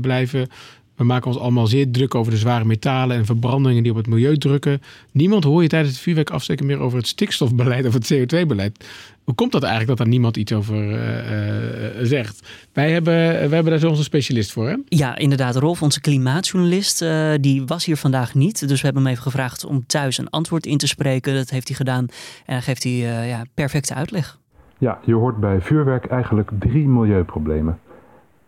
[0.00, 0.48] blijven.
[0.96, 4.06] We maken ons allemaal zeer druk over de zware metalen en verbrandingen die op het
[4.06, 4.82] milieu drukken.
[5.12, 8.84] Niemand hoor je tijdens het vuurwerk afsteken meer over het stikstofbeleid of het CO2-beleid.
[9.28, 12.68] Hoe komt dat eigenlijk dat daar niemand iets over eh, eh, zegt?
[12.72, 14.76] Wij hebben, wij hebben daar zo onze specialist voor, hè?
[14.88, 15.56] Ja, inderdaad.
[15.56, 18.68] Rolf, onze klimaatjournalist, eh, die was hier vandaag niet.
[18.68, 21.34] Dus we hebben hem even gevraagd om thuis een antwoord in te spreken.
[21.34, 22.06] Dat heeft hij gedaan
[22.46, 24.38] en dan geeft hij eh, ja, perfecte uitleg.
[24.78, 27.78] Ja, je hoort bij vuurwerk eigenlijk drie milieuproblemen.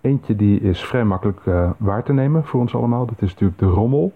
[0.01, 3.07] Eentje die is vrij makkelijk eh, waar te nemen voor ons allemaal.
[3.07, 4.12] Dat is natuurlijk de rommel.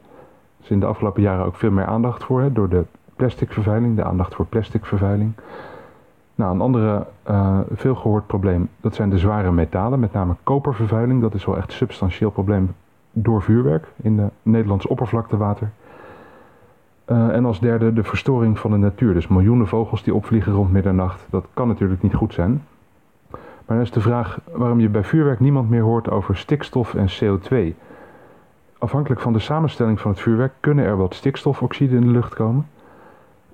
[0.58, 2.84] Er is in de afgelopen jaren ook veel meer aandacht voor, hè, door de
[3.16, 5.32] plasticvervuiling, de aandacht voor plasticvervuiling.
[6.34, 11.20] Nou, een andere eh, veel gehoord probleem, dat zijn de zware metalen, met name kopervervuiling.
[11.20, 12.74] Dat is wel echt een substantieel probleem
[13.12, 15.70] door vuurwerk in de Nederlandse oppervlaktewater.
[17.04, 19.14] Eh, en als derde de verstoring van de natuur.
[19.14, 21.26] Dus miljoenen vogels die opvliegen rond middernacht.
[21.30, 22.62] Dat kan natuurlijk niet goed zijn.
[23.30, 27.08] Maar dan is de vraag waarom je bij vuurwerk niemand meer hoort over stikstof en
[27.08, 27.74] CO2.
[28.78, 32.66] Afhankelijk van de samenstelling van het vuurwerk kunnen er wat stikstofoxide in de lucht komen.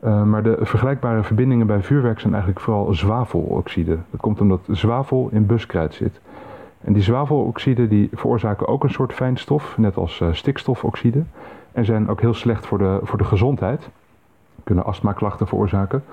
[0.01, 3.99] Eh, maar de vergelijkbare verbindingen bij vuurwerk zijn eigenlijk vooral zwaveloxide.
[4.11, 6.21] Dat komt omdat zwavel in buskruid zit.
[6.81, 11.23] En die zwaveloxide die veroorzaken ook een soort fijnstof, net als eh, stikstofoxide.
[11.73, 13.89] En zijn ook heel slecht voor de, voor de gezondheid.
[14.65, 16.05] Kunnen astmaklachten veroorzaken.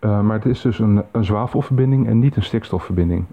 [0.00, 3.24] Uh, maar het is dus een, een zwavelverbinding en niet een stikstofverbinding.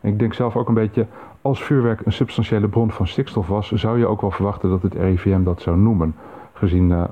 [0.00, 1.06] En ik denk zelf ook een beetje,
[1.42, 4.94] als vuurwerk een substantiële bron van stikstof was, zou je ook wel verwachten dat het
[4.94, 6.14] RIVM dat zou noemen.
[6.52, 7.04] Gezien uh,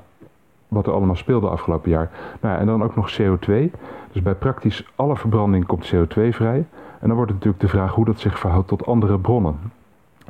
[0.67, 2.11] wat er allemaal speelde afgelopen jaar.
[2.41, 3.71] Nou en dan ook nog CO2.
[4.11, 6.65] Dus bij praktisch alle verbranding komt CO2 vrij.
[6.99, 9.59] En dan wordt natuurlijk de vraag hoe dat zich verhoudt tot andere bronnen.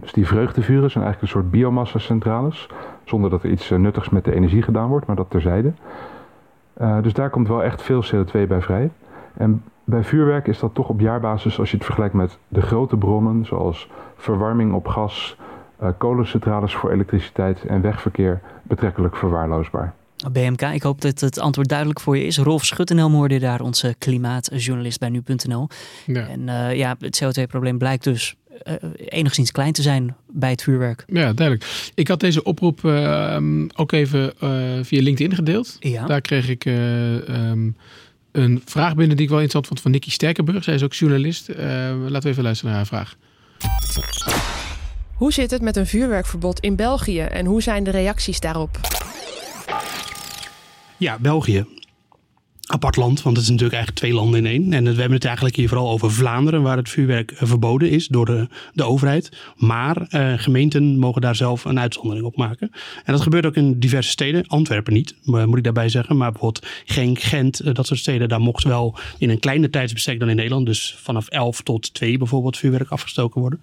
[0.01, 2.69] Dus die vreugdevuren zijn eigenlijk een soort biomassa-centrales.
[3.03, 5.73] Zonder dat er iets uh, nuttigs met de energie gedaan wordt, maar dat terzijde.
[6.81, 8.91] Uh, dus daar komt wel echt veel CO2 bij vrij.
[9.33, 12.97] En bij vuurwerk is dat toch op jaarbasis, als je het vergelijkt met de grote
[12.97, 15.37] bronnen, zoals verwarming op gas,
[15.81, 19.93] uh, kolencentrales voor elektriciteit en wegverkeer, betrekkelijk verwaarloosbaar.
[20.31, 22.37] BMK, ik hoop dat het antwoord duidelijk voor je is.
[22.37, 25.67] Rolf Schuttenhelm hoorde je daar, onze klimaatjournalist bij nu.nl.
[26.05, 26.27] Ja.
[26.27, 28.35] En uh, ja, het CO2-probleem blijkt dus
[28.67, 28.73] uh,
[29.05, 31.03] enigszins klein te zijn bij het vuurwerk.
[31.07, 31.91] Ja, duidelijk.
[31.95, 33.37] Ik had deze oproep uh,
[33.75, 34.49] ook even uh,
[34.81, 35.75] via LinkedIn gedeeld.
[35.79, 36.05] Ja.
[36.05, 37.75] Daar kreeg ik um,
[38.31, 40.63] een vraag binnen die ik wel interessant vond van Nicky Sterkenburg.
[40.63, 41.47] Zij is ook journalist.
[41.47, 43.15] laten we even luisteren naar haar vraag.
[45.15, 48.79] Hoe zit het met een vuurwerkverbod in België en hoe zijn de reacties daarop?
[50.97, 51.65] Ja, België.
[52.67, 54.73] Apart land, want het is natuurlijk eigenlijk twee landen in één.
[54.73, 58.25] En we hebben het eigenlijk hier vooral over Vlaanderen, waar het vuurwerk verboden is door
[58.25, 59.31] de, de overheid.
[59.55, 62.69] Maar uh, gemeenten mogen daar zelf een uitzondering op maken.
[63.03, 64.47] En dat gebeurt ook in diverse steden.
[64.47, 66.17] Antwerpen niet, moet ik daarbij zeggen.
[66.17, 70.29] Maar bijvoorbeeld Genk, Gent, dat soort steden, daar mocht wel in een kleiner tijdsbestek dan
[70.29, 70.65] in Nederland.
[70.65, 73.61] Dus vanaf 11 tot 2 bijvoorbeeld vuurwerk afgestoken worden.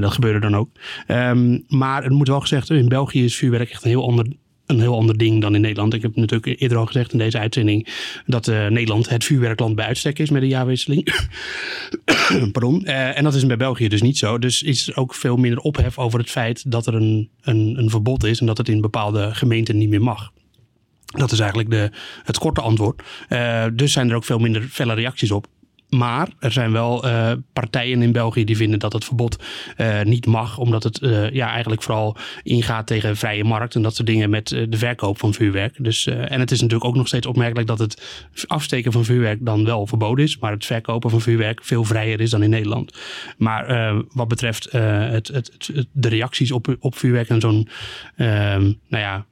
[0.00, 0.68] Dat gebeurde dan ook.
[1.08, 4.26] Um, maar het moet wel gezegd, in België is vuurwerk echt een heel ander
[4.72, 5.94] een heel ander ding dan in Nederland.
[5.94, 7.88] Ik heb natuurlijk eerder al gezegd in deze uitzending
[8.26, 11.14] dat uh, Nederland het vuurwerkland bij uitstek is met de jaarwisseling.
[12.52, 12.82] Pardon.
[12.84, 14.38] Uh, en dat is bij België dus niet zo.
[14.38, 18.24] Dus is ook veel minder ophef over het feit dat er een, een, een verbod
[18.24, 20.32] is en dat het in bepaalde gemeenten niet meer mag.
[21.06, 21.90] Dat is eigenlijk de,
[22.22, 23.02] het korte antwoord.
[23.28, 25.46] Uh, dus zijn er ook veel minder felle reacties op.
[25.96, 29.42] Maar er zijn wel uh, partijen in België die vinden dat het verbod
[29.76, 30.58] uh, niet mag.
[30.58, 33.74] Omdat het uh, ja, eigenlijk vooral ingaat tegen vrije markt.
[33.74, 35.74] En dat soort dingen met de verkoop van vuurwerk.
[35.78, 39.64] Dus, en het is natuurlijk ook nog steeds opmerkelijk dat het afsteken van vuurwerk dan
[39.64, 40.38] wel verboden is.
[40.38, 42.98] Maar het verkopen van vuurwerk veel vrijer is dan in Nederland.
[43.36, 47.68] Maar wat betreft het, het, de reacties op, op vuurwerk en zo'n,
[48.16, 49.26] nou ja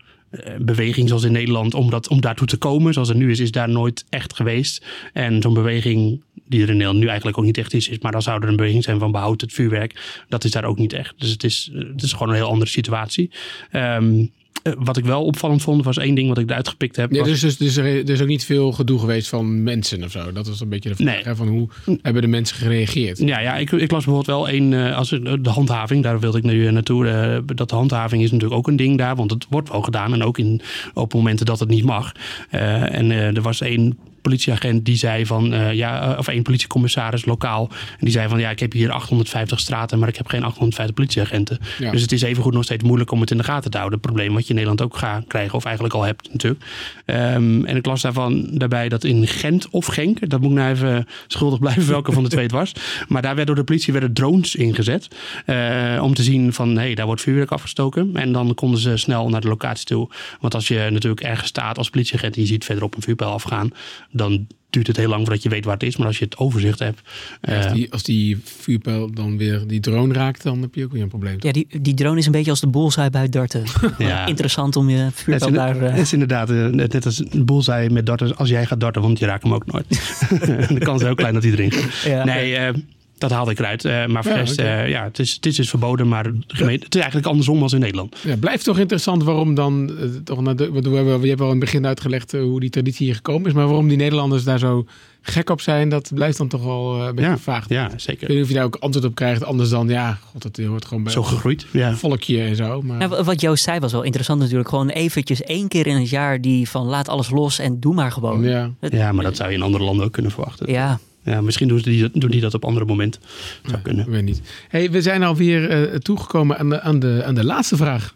[0.58, 3.50] beweging zoals in Nederland om, dat, om daartoe te komen, zoals het nu is, is
[3.50, 4.86] daar nooit echt geweest.
[5.12, 8.12] En zo'n beweging, die er in Nederland nu eigenlijk ook niet echt is, is maar
[8.12, 10.22] dan zou er een beweging zijn van behoud het vuurwerk.
[10.28, 11.14] Dat is daar ook niet echt.
[11.18, 13.30] Dus het is, het is gewoon een heel andere situatie.
[13.72, 14.30] Um,
[14.78, 17.12] wat ik wel opvallend vond, was één ding wat ik eruit gepikt heb.
[17.12, 17.28] Ja, was...
[17.28, 20.32] dus, dus, dus er, er, is ook niet veel gedoe geweest van mensen of zo.
[20.32, 21.14] Dat was een beetje de vraag.
[21.14, 21.22] Nee.
[21.22, 21.68] Hè, van hoe
[22.02, 23.18] hebben de mensen gereageerd?
[23.18, 26.44] Ja, ja ik, ik las bijvoorbeeld wel één, uh, als de handhaving, daar wilde ik
[26.44, 27.04] nu naartoe.
[27.04, 30.12] Uh, dat de handhaving is natuurlijk ook een ding daar, want het wordt wel gedaan.
[30.12, 30.60] En ook in,
[30.94, 32.12] op momenten dat het niet mag.
[32.54, 37.68] Uh, en er was één politieagent die zei van, eh, ja, of één politiecommissaris lokaal.
[37.70, 40.94] En die zei van, ja, ik heb hier 850 straten, maar ik heb geen 850
[40.94, 41.58] politieagenten.
[41.78, 41.90] Ja.
[41.90, 43.98] Dus het is evengoed nog steeds moeilijk om het in de gaten te houden.
[43.98, 46.64] Het probleem wat je in Nederland ook gaat krijgen, of eigenlijk al hebt natuurlijk.
[47.04, 50.70] Ehm, en ik las daarvan daarbij dat in Gent of Genk, dat moet ik nou
[50.70, 52.72] even schuldig blijven welke van de twee het was.
[53.08, 55.08] Maar daar werd door de politie werden drones ingezet.
[55.46, 58.16] eh, om te zien van, hé, hey, daar wordt vuurwerk afgestoken.
[58.16, 60.08] En dan konden ze snel naar de locatie toe.
[60.40, 63.70] Want als je natuurlijk ergens staat als politieagent en je ziet verderop een vuurpijl afgaan,
[64.10, 65.96] dan duurt het heel lang voordat je weet waar het is.
[65.96, 67.00] Maar als je het overzicht hebt,
[67.40, 70.92] eh, Als die, als die vuurpijl dan weer die drone raakt, dan heb je ook
[70.92, 71.36] weer een probleem.
[71.38, 73.64] Ja, die, die drone is een beetje als de bullseye bij darten.
[73.98, 74.26] ja.
[74.26, 75.84] Interessant om je Het is, vuurpijl inderdaad- daar...
[75.88, 78.36] eh, het is inderdaad eh, net als een zei met darten.
[78.36, 79.88] Als jij gaat darten, want je raakt hem ook nooit.
[80.68, 82.02] de kans is heel klein dat hij erin gaat.
[82.02, 82.24] ja.
[82.24, 82.74] Nee, eh,
[83.20, 83.84] dat haalde ik eruit.
[83.84, 86.08] Eh, maar voor Ja, rest, eh, ja, het is, het is dus verboden.
[86.08, 88.16] Maar de gemeente, het is eigenlijk andersom als in Nederland.
[88.22, 91.50] Ja, blijft toch interessant waarom dan, eh, toch naar de, we hebben, je hebt wel
[91.50, 94.58] in het begin uitgelegd hoe die traditie hier gekomen is, maar waarom die Nederlanders daar
[94.58, 94.86] zo
[95.22, 97.68] gek op zijn, dat blijft dan toch wel een beetje Ja, vaag.
[97.68, 98.26] ja, Ik zeker.
[98.26, 100.84] weet niet of je daar ook antwoord op krijgt, anders dan, ja, god, het hoort
[100.84, 101.66] gewoon bij Zo gegroeid.
[101.72, 101.94] Ja.
[101.94, 102.82] volkje en zo.
[102.82, 104.68] Maar, Nou, wat Joost zei was wel interessant natuurlijk.
[104.68, 108.12] Gewoon eventjes één keer in het jaar die van laat alles los en doe maar
[108.12, 108.42] gewoon.
[108.42, 108.70] ja.
[108.80, 110.72] Het- ja, maar dat zou je in andere landen ook kunnen verwachten.
[110.72, 111.40] Ja, ja.
[111.40, 113.20] misschien doen, ze die, doen die dat op andere momenten.
[113.62, 114.04] Zou Ja, kunnen.
[114.04, 114.40] Ik weet niet.
[114.68, 118.14] Hey, we zijn alweer eh toegekomen aan de, aan, de, aan de laatste vraag.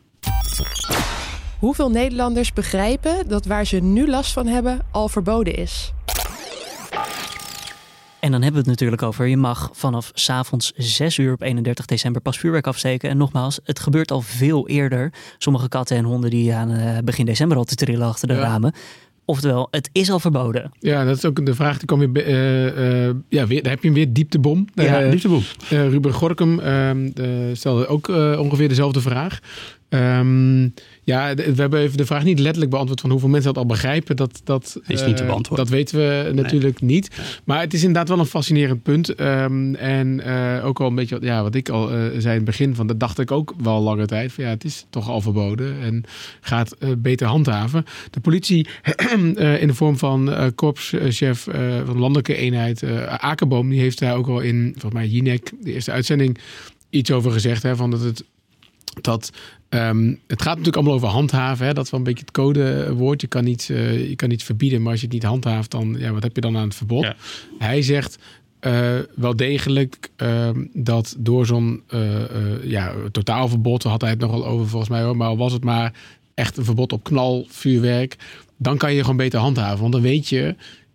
[1.59, 5.93] Hoeveel Nederlanders begrijpen dat waar ze nu last van hebben al verboden is?
[8.21, 9.27] En dan hebben we het natuurlijk over.
[9.27, 13.11] Je mag vanaf s'avonds 6 uur op 31 december pas vuurwerk afsteken.
[13.11, 15.13] En nogmaals, het gebeurt al veel eerder.
[15.39, 18.41] Sommige katten en honden die aan eh, begin december al te trillen achter de Ja.
[18.41, 18.75] ramen.
[19.27, 20.71] Oftewel, het is al verboden.
[20.79, 21.77] Ja, dat is ook de vraag.
[21.79, 24.67] Die kwam weer, eh, eh, ja, weer, daar heb je hem weer, dieptebom.
[24.75, 25.41] Ja, Eh, liefdeboel.
[25.71, 29.39] Eh, Ruben Gorkum ehm, eh, stelde ook eh, ongeveer dezelfde vraag.
[29.95, 30.63] Ehm,
[31.03, 34.17] ja, we hebben even de vraag niet letterlijk beantwoord van hoeveel mensen dat al begrijpen.
[34.17, 35.65] Dat, dat, Is niet te eh, beantwoorden.
[35.67, 37.11] Dat weten we natuurlijk niet.
[37.45, 39.15] Maar het is inderdaad wel een fascinerend punt.
[39.15, 42.29] Ehm, en eh, ook al een beetje wat- ja, wat ik al eh, zei in
[42.29, 44.33] het begin van, dat dacht ik ook wel lange tijd.
[44.33, 46.05] Van, ja, het is toch al verboden en
[46.41, 47.85] gaat beter handhaven.
[48.11, 48.67] De politie
[49.61, 51.41] in de vorm van korpschef
[51.85, 55.73] van de landelijke eenheid Akerboom, die heeft daar ook al in, volgens mij Jinek, de
[55.73, 56.39] eerste uitzending,
[56.91, 57.63] iets over gezegd.
[57.63, 58.25] Hè, van dat het
[59.01, 59.31] dat
[59.69, 61.67] ehm, het gaat natuurlijk allemaal over handhaven.
[61.67, 61.73] Hè?
[61.73, 63.21] Dat is wel een beetje het codewoord.
[63.21, 65.97] Je kan, niet, eh, je kan niet verbieden, maar als je het niet handhaaft, dan
[65.99, 67.03] ja, wat heb je dan aan het verbod?
[67.03, 67.17] Ja.
[67.59, 68.19] Hij zegt
[68.61, 74.47] eh, wel degelijk ehm, dat door zo'n eh, ja, totaalverbod, daar had hij het nogal
[74.47, 75.93] over volgens mij hoor, maar al was het maar
[76.35, 78.17] echt een verbod op knalvuurwerk,
[78.57, 79.81] dan kan je gewoon beter handhaven.
[79.81, 80.55] Want dan weet je,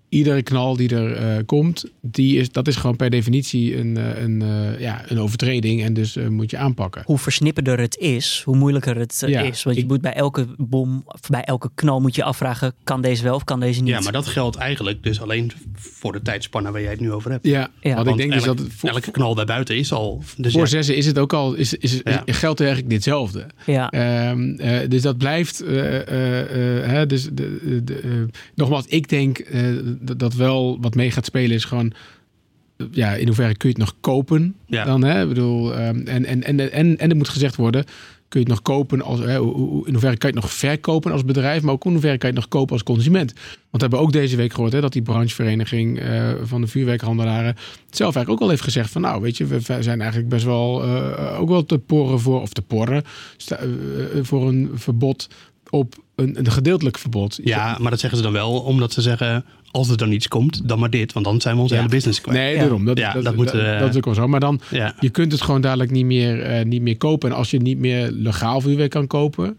[0.10, 4.22] iedere knal die er eh, komt, die is, dat is gewoon per definitie een, eh,
[4.22, 7.02] een, eh, ja, een overtreding en dus moet je aanpakken.
[7.06, 9.64] Hoe versnipperder het is, hoe moeilijker het Ja, is.
[9.64, 13.02] Want je ik- moet bij elke bom, of bij elke knal moet je afvragen, kan
[13.02, 13.90] deze wel of kan deze niet?
[13.90, 17.32] Ja, maar dat geldt eigenlijk dus alleen voor de tijdspanne waar jij het nu over
[17.32, 17.46] hebt.
[17.48, 17.96] Ja, Ja.
[17.96, 20.24] want ik denk dus dat het voor, elke knal daarbuiten is al.
[20.38, 22.24] Dus voor ja, zessen is het ook al, is, is, Ja.
[22.26, 23.46] geldt eigenlijk ditzelfde.
[23.66, 23.90] Ja.
[23.90, 25.62] Ehm, eh, dus dat blijft.
[25.62, 28.10] eh, eh, eh, hè, dus de, de, de, eh,
[28.56, 29.62] nogmaals, ik denk eh,
[30.00, 31.94] dat, wel wat mee gaat spelen is gewoon.
[32.92, 34.56] Ja, in hoeverre kun je het nog kopen?
[34.66, 34.84] Ja.
[34.86, 35.22] Dan, hè?
[35.22, 37.86] Ik bedoel, ehm, en, en, en, en, en er moet gezegd worden:
[38.28, 39.20] kun je het nog kopen als.
[39.20, 39.36] Hè,
[39.86, 42.36] in hoeverre kan je het nog verkopen als bedrijf, maar ook in hoeverre kan je
[42.36, 43.34] het nog kopen als consument?
[43.34, 47.56] Want we hebben ook deze week gehoord hè, dat die branchevereniging eh, van de vuurwerkhandelaren
[47.90, 50.84] zelf eigenlijk ook al heeft gezegd: van nou, weet je, we zijn eigenlijk best wel
[50.84, 53.04] eh, ook wel te porren voor, of te porren,
[53.38, 53.68] sta- eh,
[54.22, 55.28] voor een verbod
[55.70, 57.40] op een, een gedeeltelijk verbod.
[57.44, 60.68] ja, maar dat zeggen ze dan wel omdat ze zeggen: als er dan iets komt,
[60.68, 61.14] dan maar dit.
[61.14, 61.80] Want dan zijn we onze Ja.
[61.80, 62.38] hele business kwijt.
[62.38, 62.60] Nee, Ja.
[62.60, 62.86] daarom.
[62.86, 64.28] Dat, Ja, dat, dat moet, dat, dat is ook wel zo.
[64.28, 64.94] Maar dan, Ja.
[65.00, 67.30] je kunt het gewoon dadelijk niet meer, eh, niet meer kopen.
[67.30, 69.58] En als je niet meer legaal vuurwerk kan kopen,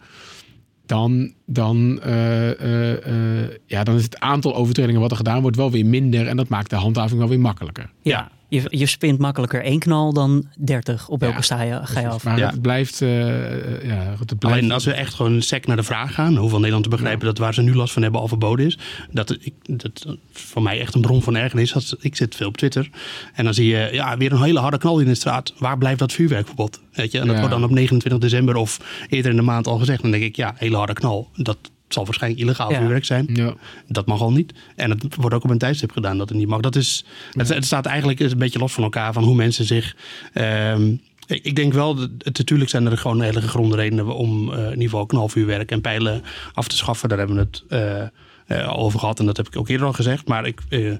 [0.86, 5.56] dan, dan, eh, eh, eh, ja, dan is het aantal overtredingen wat er gedaan wordt
[5.56, 6.26] wel weer minder.
[6.26, 7.90] En dat maakt de handhaving wel weer makkelijker.
[8.02, 8.30] ja.
[8.50, 11.08] Je, je spint makkelijker één knal dan 30.
[11.08, 12.24] Op welke Ja, sta je, ga je af?
[12.24, 12.50] Maar Ja.
[12.50, 15.82] het blijft, eh, eh, ja, het blijft Alleen als we echt gewoon sec naar de
[15.82, 18.66] vraag gaan, hoeveel Nederland te begrijpen dat waar ze nu last van hebben al verboden
[18.66, 18.78] is.
[19.10, 21.72] Dat, ik, dat is voor mij echt een bron van ergernis.
[21.72, 22.90] Dat, ik zit veel op Twitter
[23.34, 25.52] en dan zie je ja, weer een hele harde knal in de straat.
[25.58, 26.80] Waar blijft dat vuurwerkverbod?
[26.92, 27.18] Weet je?
[27.18, 27.40] En dat Ja.
[27.40, 30.02] wordt dan op 29 december of eerder in de maand al gezegd.
[30.02, 31.28] Dan denk ik, ja, hele harde knal.
[31.36, 31.58] Dat
[31.92, 32.78] zal waarschijnlijk illegaal Ja.
[32.78, 33.26] vuurwerk zijn.
[33.32, 33.54] Ja.
[33.88, 34.52] Dat mag al niet.
[34.76, 36.60] En het wordt ook op een tijdstip gedaan dat het niet mag.
[36.60, 39.96] Dat is, het, het staat eigenlijk een beetje los van elkaar van hoe mensen zich.
[40.32, 40.92] ehm,
[41.26, 44.68] ik, denk wel, dat het, natuurlijk zijn er gewoon hele gegronde redenen om eh, in
[44.70, 46.22] ieder geval knalvuurwerk en pijlen
[46.52, 47.08] af te schaffen.
[47.08, 49.92] Daar hebben we het eh, eh, over gehad en dat heb ik ook eerder al
[49.92, 50.28] gezegd.
[50.28, 50.98] Maar ik, eh, eh,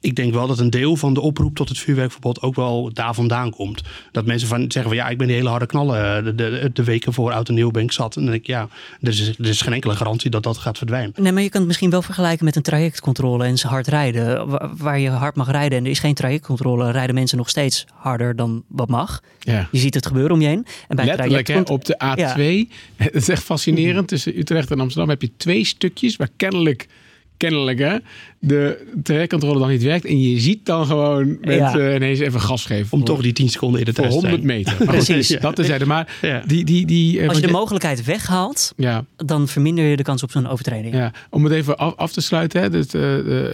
[0.00, 3.14] ik denk wel dat een deel van de oproep tot het vuurwerkverbod ook wel daar
[3.14, 3.82] vandaan komt.
[4.12, 6.70] Dat mensen van zeggen van ja, ik ben die hele harde knallen eh, de, de,
[6.72, 8.16] de weken voor oud en nieuw ben ik zat.
[8.16, 8.68] En dan denk ik ja,
[9.00, 11.12] er is, er is geen enkele garantie dat dat gaat verdwijnen.
[11.16, 14.48] Nee, maar je kan het misschien wel vergelijken met een trajectcontrole en ze hard rijden.
[14.76, 18.36] Waar je hard mag rijden en er is geen trajectcontrole, rijden mensen nog steeds harder
[18.36, 19.22] dan wat mag.
[19.38, 19.68] Ja.
[19.72, 20.66] Je ziet het gebeuren om je heen.
[20.88, 22.72] En bij Letterlijk, hè, op de A2.
[22.96, 24.08] Het is echt fascinerend.
[24.08, 26.88] Tussen Utrecht en Amsterdam heb je twee stukjes waar kennelijk,
[27.36, 27.96] kennelijk hè,
[28.42, 30.04] de trajectcontrole dan niet werkt.
[30.04, 32.92] En je ziet dan gewoon mensen ineens even gas geven.
[32.92, 34.56] Om voor- toch die 10 seconden in de voor test te 100 zijn.
[34.56, 34.72] meter.
[34.86, 35.38] Maar goed, Precies.
[35.40, 35.86] Dat tezijde.
[35.86, 36.42] Maar Ja.
[36.46, 40.02] die, die, die, eh, Als je de je- mogelijkheid weghaalt, ja, dan verminder je de
[40.02, 40.94] kans op zo'n overtreding.
[40.94, 42.60] Ja, om het even af, af te sluiten.
[42.60, 43.02] Hè, dus, eh,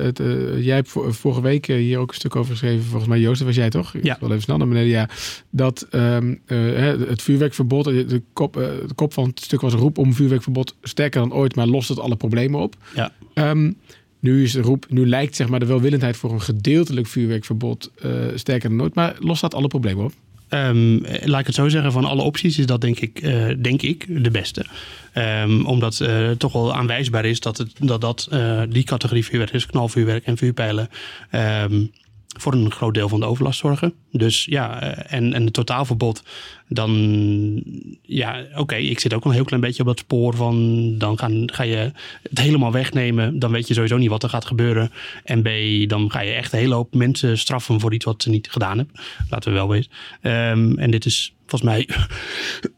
[0.05, 2.84] het, eh, jij hebt vor- vorige week hier ook een stuk over geschreven.
[2.84, 3.95] Volgens mij, Joost, was jij toch?
[3.95, 4.16] Ik Ja.
[4.20, 4.89] Wel even snel naar beneden.
[4.91, 5.09] Ja,
[5.51, 9.72] dat ehm, eh, hè, het vuurwerkverbod, de kop, eh, de kop van het stuk was
[9.72, 12.74] een roep om vuurwerkverbod sterker dan ooit, maar lost het alle problemen op.
[12.95, 13.12] Ja.
[13.34, 13.72] Ehm,
[14.27, 18.11] nu is de roep, nu lijkt zeg maar de welwillendheid voor een gedeeltelijk vuurwerkverbod eh,
[18.35, 20.12] sterker dan ooit, maar lost dat alle problemen op?
[20.49, 23.83] Ehm, laat ik het zo zeggen, van alle opties is dat denk ik, eh, denk
[23.83, 24.66] ik de beste.
[25.12, 28.29] Ehm, omdat eh, toch wel aanwijsbaar is dat het, dat, dat
[28.68, 30.89] die categorie vuurwerk is, knalvuurwerk en vuurpijlen,
[31.31, 31.85] ehm,
[32.39, 33.95] voor een groot deel van de overlast zorgen.
[34.11, 36.22] Dus ja, eh, en, en het totaalverbod,
[36.68, 36.91] dan
[38.03, 41.43] ja, oké, ik zit ook een heel klein beetje op dat spoor van dan gaan,
[41.53, 43.39] ga je het helemaal wegnemen.
[43.39, 44.91] Dan weet je sowieso niet wat er gaat gebeuren.
[45.24, 45.49] En B,
[45.89, 48.76] dan ga je echt een hele hoop mensen straffen voor iets wat ze niet gedaan
[48.76, 48.95] hebben.
[49.30, 49.91] Laten we wel weten.
[50.20, 51.89] Ehm, en dit is volgens mij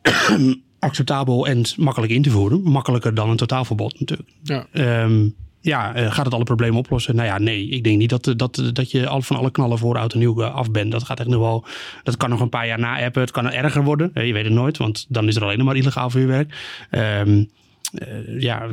[0.79, 2.63] acceptabel en makkelijk in te voeren.
[2.63, 4.29] Makkelijker dan een totaalverbod natuurlijk.
[4.43, 4.67] Ja.
[4.73, 5.29] Ehm,
[5.69, 7.17] ja, eh, gaat het alle problemen oplossen?
[7.17, 7.69] Nou ja, nee.
[7.69, 10.43] Ik denk niet dat, dat, dat je al van alle knallen voor oud en nieuw
[10.43, 10.93] eh, af bent.
[10.93, 11.65] Dat gaat echt nog wel.
[12.03, 13.21] Dat kan nog een paar jaar na appen.
[13.21, 14.11] Het kan erger worden.
[14.15, 16.55] Eh, Je weet het nooit, want dan is er alleen maar illegaal vuurwerk.
[16.91, 17.45] Ehm,
[17.93, 18.69] eh, ja,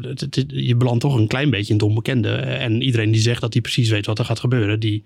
[0.47, 2.29] je belandt toch een klein beetje in het onbekende.
[2.29, 5.03] Eh, En iedereen die zegt dat hij precies weet wat er gaat gebeuren, die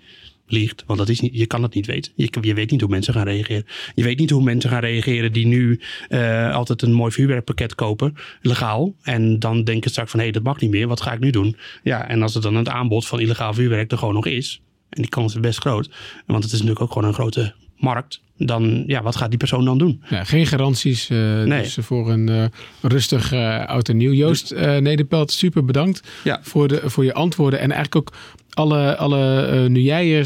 [0.51, 0.83] liegt.
[0.87, 2.11] Want dat is niet, je kan het niet weten.
[2.15, 3.65] Je, je weet niet hoe mensen gaan reageren.
[3.95, 5.79] Je weet niet hoe mensen gaan reageren die nu
[6.09, 8.93] eh, altijd een mooi vuurwerkpakket kopen, legaal.
[9.01, 10.87] En dan denken straks van, hé, dat mag niet meer.
[10.87, 11.55] Wat ga ik nu doen?
[11.83, 15.01] Ja, en als het dan het aanbod van illegaal vuurwerk er gewoon nog is, en
[15.01, 15.89] die kans is best groot,
[16.25, 19.65] want het is natuurlijk ook gewoon een grote markt, dan, ja, wat gaat die persoon
[19.65, 20.03] dan doen?
[20.09, 21.09] Ja, geen garanties.
[21.09, 21.61] eh, Nee.
[21.61, 22.45] Dus voor een eh,
[22.81, 24.11] rustig eh oud en nieuw.
[24.11, 26.39] Joost eh Nederpelt, super bedankt Ja.
[26.43, 27.59] voor, de, voor je antwoorden.
[27.59, 28.17] En eigenlijk ook
[28.53, 29.45] alle, alle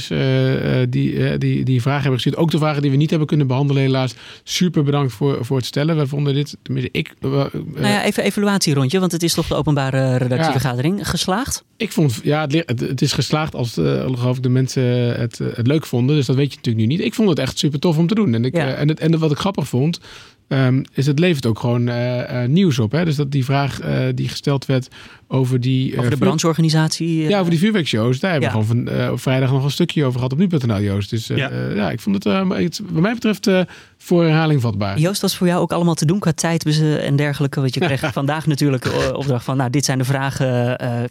[0.09, 2.37] eh, die, die, die vragen hebben gestuurd.
[2.37, 4.13] Ook de vragen die we niet hebben kunnen behandelen helaas.
[4.43, 5.97] Super bedankt voor, voor het stellen.
[5.97, 7.13] We vonden dit, tenminste ik...
[7.21, 7.49] Nou
[7.81, 11.63] ja, even evaluatierondje, want het is toch de openbare redactievergadering geslaagd.
[11.77, 14.83] Ik vond, ja, het, het, is geslaagd als geloof ik de mensen
[15.19, 16.15] het, het leuk vonden.
[16.15, 17.05] Dus dat weet je natuurlijk nu niet.
[17.05, 18.33] Ik vond het echt super tof om te doen.
[18.33, 18.73] En, ik, Ja.
[18.73, 19.99] en, het, en wat ik grappig vond,
[20.47, 22.91] ehm, is het levert ook gewoon eh, eh, nieuws op.
[22.91, 23.05] Hè?
[23.05, 24.87] Dus dat die vraag eh, die gesteld werd
[25.27, 25.91] over die...
[25.93, 27.27] eh, Over de brancheorganisatie.
[27.27, 28.19] Ja, over die vuurwerkshows.
[28.19, 30.79] Daar hebben we gewoon van, eh, op vrijdag nog een stukje over gehad op nu.nl,
[30.81, 31.09] Joost.
[31.09, 31.49] Dus eh, Ja.
[31.49, 31.69] ja.
[31.75, 33.61] ja, ik vond het, eh, het wat mij betreft eh,
[33.97, 34.99] voor herhaling vatbaar.
[34.99, 37.59] Joost, was voor jou ook allemaal te doen qua tijd en dergelijke?
[37.59, 41.01] Want je kreeg vandaag natuurlijk de opdracht van, nou, dit zijn de vragen, eh,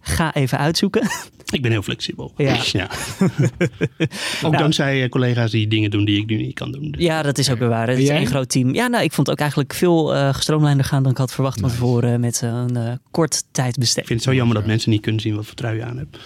[0.00, 1.08] ga even uitzoeken.
[1.50, 2.32] Ik ben heel flexibel.
[2.36, 2.56] Ja.
[3.22, 4.56] Ook Nou.
[4.56, 6.90] dankzij eh, collega's die dingen doen die ik nu niet kan doen.
[6.90, 7.88] Dus- Ja, dat is ook weer waar.
[7.88, 8.74] Het is één groot team.
[8.74, 11.60] Ja, nou, ik vond het ook eigenlijk veel eh gestroomlijnder gaan dan ik had verwacht
[11.60, 11.80] van Nice.
[11.80, 14.02] tevoren met een eh, kort tijdbestek.
[14.02, 15.96] Ik vind het zo jammer dat mensen niet kunnen zien wat voor trui je aan
[15.98, 16.18] hebt.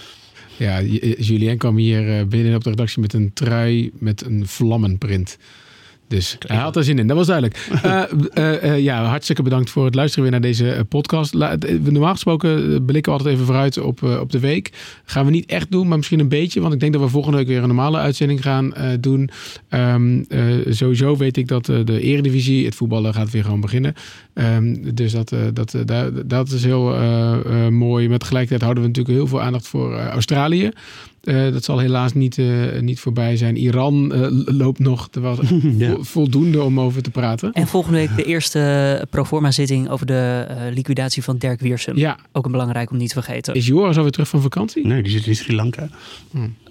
[0.57, 0.81] Ja,
[1.19, 5.39] Julien kwam hier eh, binnen op de redactie met een trui met een vlammenprint.
[6.13, 7.57] Dus hij had er zin in, dat was duidelijk.
[7.83, 8.03] Eh,
[8.35, 11.35] eh, eh, ja, hartstikke bedankt voor het luisteren weer naar deze podcast.
[11.35, 14.71] La- normaal gesproken blikken we altijd even vooruit op, op de week.
[15.05, 16.61] Gaan we niet echt doen, maar misschien een beetje.
[16.61, 19.31] Want ik denk dat we volgende week weer een normale uitzending gaan doen.
[19.69, 23.95] Ehm, eh, sowieso weet ik dat de eredivisie, het voetballen, gaat weer gewoon beginnen.
[24.35, 26.95] Ehm, dus dat, dat, daar- dat is heel
[27.71, 28.09] mooi.
[28.09, 30.71] Met tegelijkertijd houden we natuurlijk heel veel aandacht voor Australië.
[31.23, 33.57] Eh, dat zal helaas niet, eh, niet voorbij zijn.
[33.57, 35.09] Iran eh, loopt nog.
[35.13, 35.39] Er was
[35.79, 35.91] Ja.
[35.95, 37.53] vo- voldoende om over te praten.
[37.53, 41.97] En volgende week de eerste proforma zitting over de eh, liquidatie van Dirk Wiersum.
[41.97, 43.55] Ja, Ook een belangrijk om niet te vergeten.
[43.55, 44.87] is Joris alweer terug van vakantie?
[44.87, 45.89] Nee, die zit in Sri Lanka.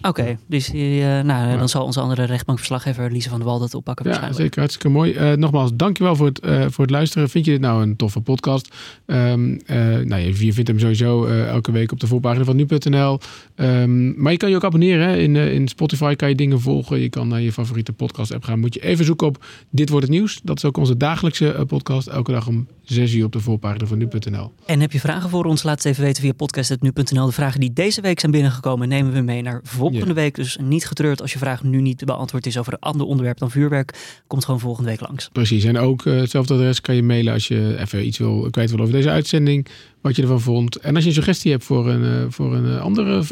[0.01, 1.57] Oké, dus die, eh, nou, Ja.
[1.57, 4.43] dan zal onze andere rechtbankverslaggever Lise van der Wal dat oppakken Ja, waarschijnlijk.
[4.43, 4.59] zeker.
[4.59, 5.13] Hartstikke mooi.
[5.13, 7.29] Eh, nogmaals, dankjewel voor het, eh, voor het luisteren.
[7.29, 8.75] Vind je dit nou een toffe podcast?
[9.05, 13.19] Eh, nou, je, je vindt hem sowieso elke week op de voorpagina van nu.nl.
[13.55, 15.07] Ehm, maar je kan je ook abonneren.
[15.07, 15.17] Hè?
[15.17, 16.99] In, in Spotify kan je dingen volgen.
[16.99, 18.59] Je kan naar je favoriete podcast app gaan.
[18.59, 20.39] Moet je even zoeken op Dit wordt het nieuws.
[20.43, 22.07] Dat is ook onze dagelijkse podcast.
[22.07, 24.51] Elke dag om 6 uur op de voorpagina van nu.nl.
[24.65, 25.63] En heb je vragen voor ons?
[25.63, 27.25] Laat het even weten via podcast.nu.nl.
[27.25, 30.13] De vragen die deze week zijn binnengekomen nemen we mee naar volgende Ja.
[30.13, 30.35] week.
[30.35, 33.51] Dus niet getreurd als je vraag nu niet beantwoord is over een ander onderwerp dan
[33.51, 34.21] vuurwerk.
[34.27, 35.29] Komt gewoon volgende week langs.
[35.31, 35.63] Precies.
[35.63, 38.79] En ook eh, hetzelfde adres kan je mailen als je even iets wil, kwijt wil
[38.79, 39.67] over deze uitzending.
[40.01, 40.75] Wat je ervan vond.
[40.75, 43.23] En als je een suggestie hebt voor een, eh, voor een eh, andere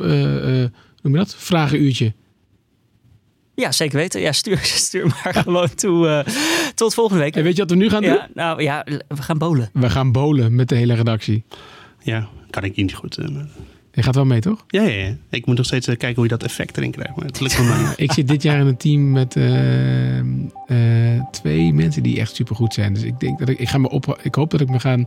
[1.01, 1.35] noem je dat?
[1.35, 2.13] Vragenuurtje.
[3.59, 4.21] Ja, zeker weten.
[4.21, 4.57] Ja, stuur,
[4.87, 6.07] stuur maar gewoon toe.
[6.07, 6.33] eh,
[6.75, 7.35] tot volgende week.
[7.35, 8.11] En weet je wat we nu gaan doen?
[8.11, 9.69] ja, nou ja, we gaan bowlen.
[9.73, 11.43] We gaan bowlen met de hele redactie.
[12.01, 13.17] Ja, kan ik niet goed.
[13.17, 13.47] eh, maar-
[13.91, 14.63] Je gaat wel mee, toch?
[14.67, 15.15] ja, ja, ja.
[15.29, 17.15] Ik moet nog steeds eh, kijken hoe je dat effect erin krijgt.
[17.15, 17.93] Maar het lukt me maar niet.
[17.95, 22.73] Ik zit dit jaar in een team met eh, eh, twee mensen die echt supergoed
[22.73, 22.93] zijn.
[22.93, 24.19] Dus ik denk dat ik, ik ga me op.
[24.23, 25.05] Ik hoop dat ik me gaan,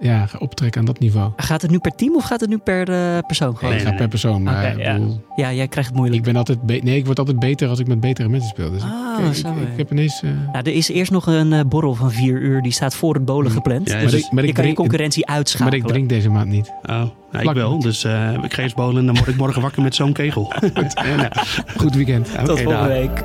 [0.00, 1.30] ja, ga optrekken aan dat niveau.
[1.36, 3.50] Gaat het nu per team of gaat het nu per eh, persoon?
[3.50, 4.42] Ik ga nee, per persoon.
[4.42, 4.92] Maar ik, ja.
[4.92, 6.22] bedoel, Ja, jij krijgt het ik moeilijk.
[6.22, 8.70] ben altijd nee, ik word altijd beter als ik met betere mensen speel.
[8.70, 10.22] Dus ik- Ah, ik, ik, ik heb ineens.
[10.22, 12.62] Nou, er is eerst nog een eh, borrel van vier uur.
[12.62, 13.88] Die staat voor het bolen gepland.
[13.88, 15.78] Ja, dus maar ik- maar je ik kan je drink- concurrentie maar uitschakelen.
[15.80, 16.72] ik drink deze maand niet.
[16.82, 16.88] Oh,
[17.32, 17.78] nou, ik wel.
[17.78, 20.52] Dus eh, ik ga eens bowlen en dan word ik morgen wakker met zo'n kegel.
[21.76, 22.28] Goed weekend.
[22.28, 22.86] Oké, Tot volgende dag.
[22.86, 23.24] week.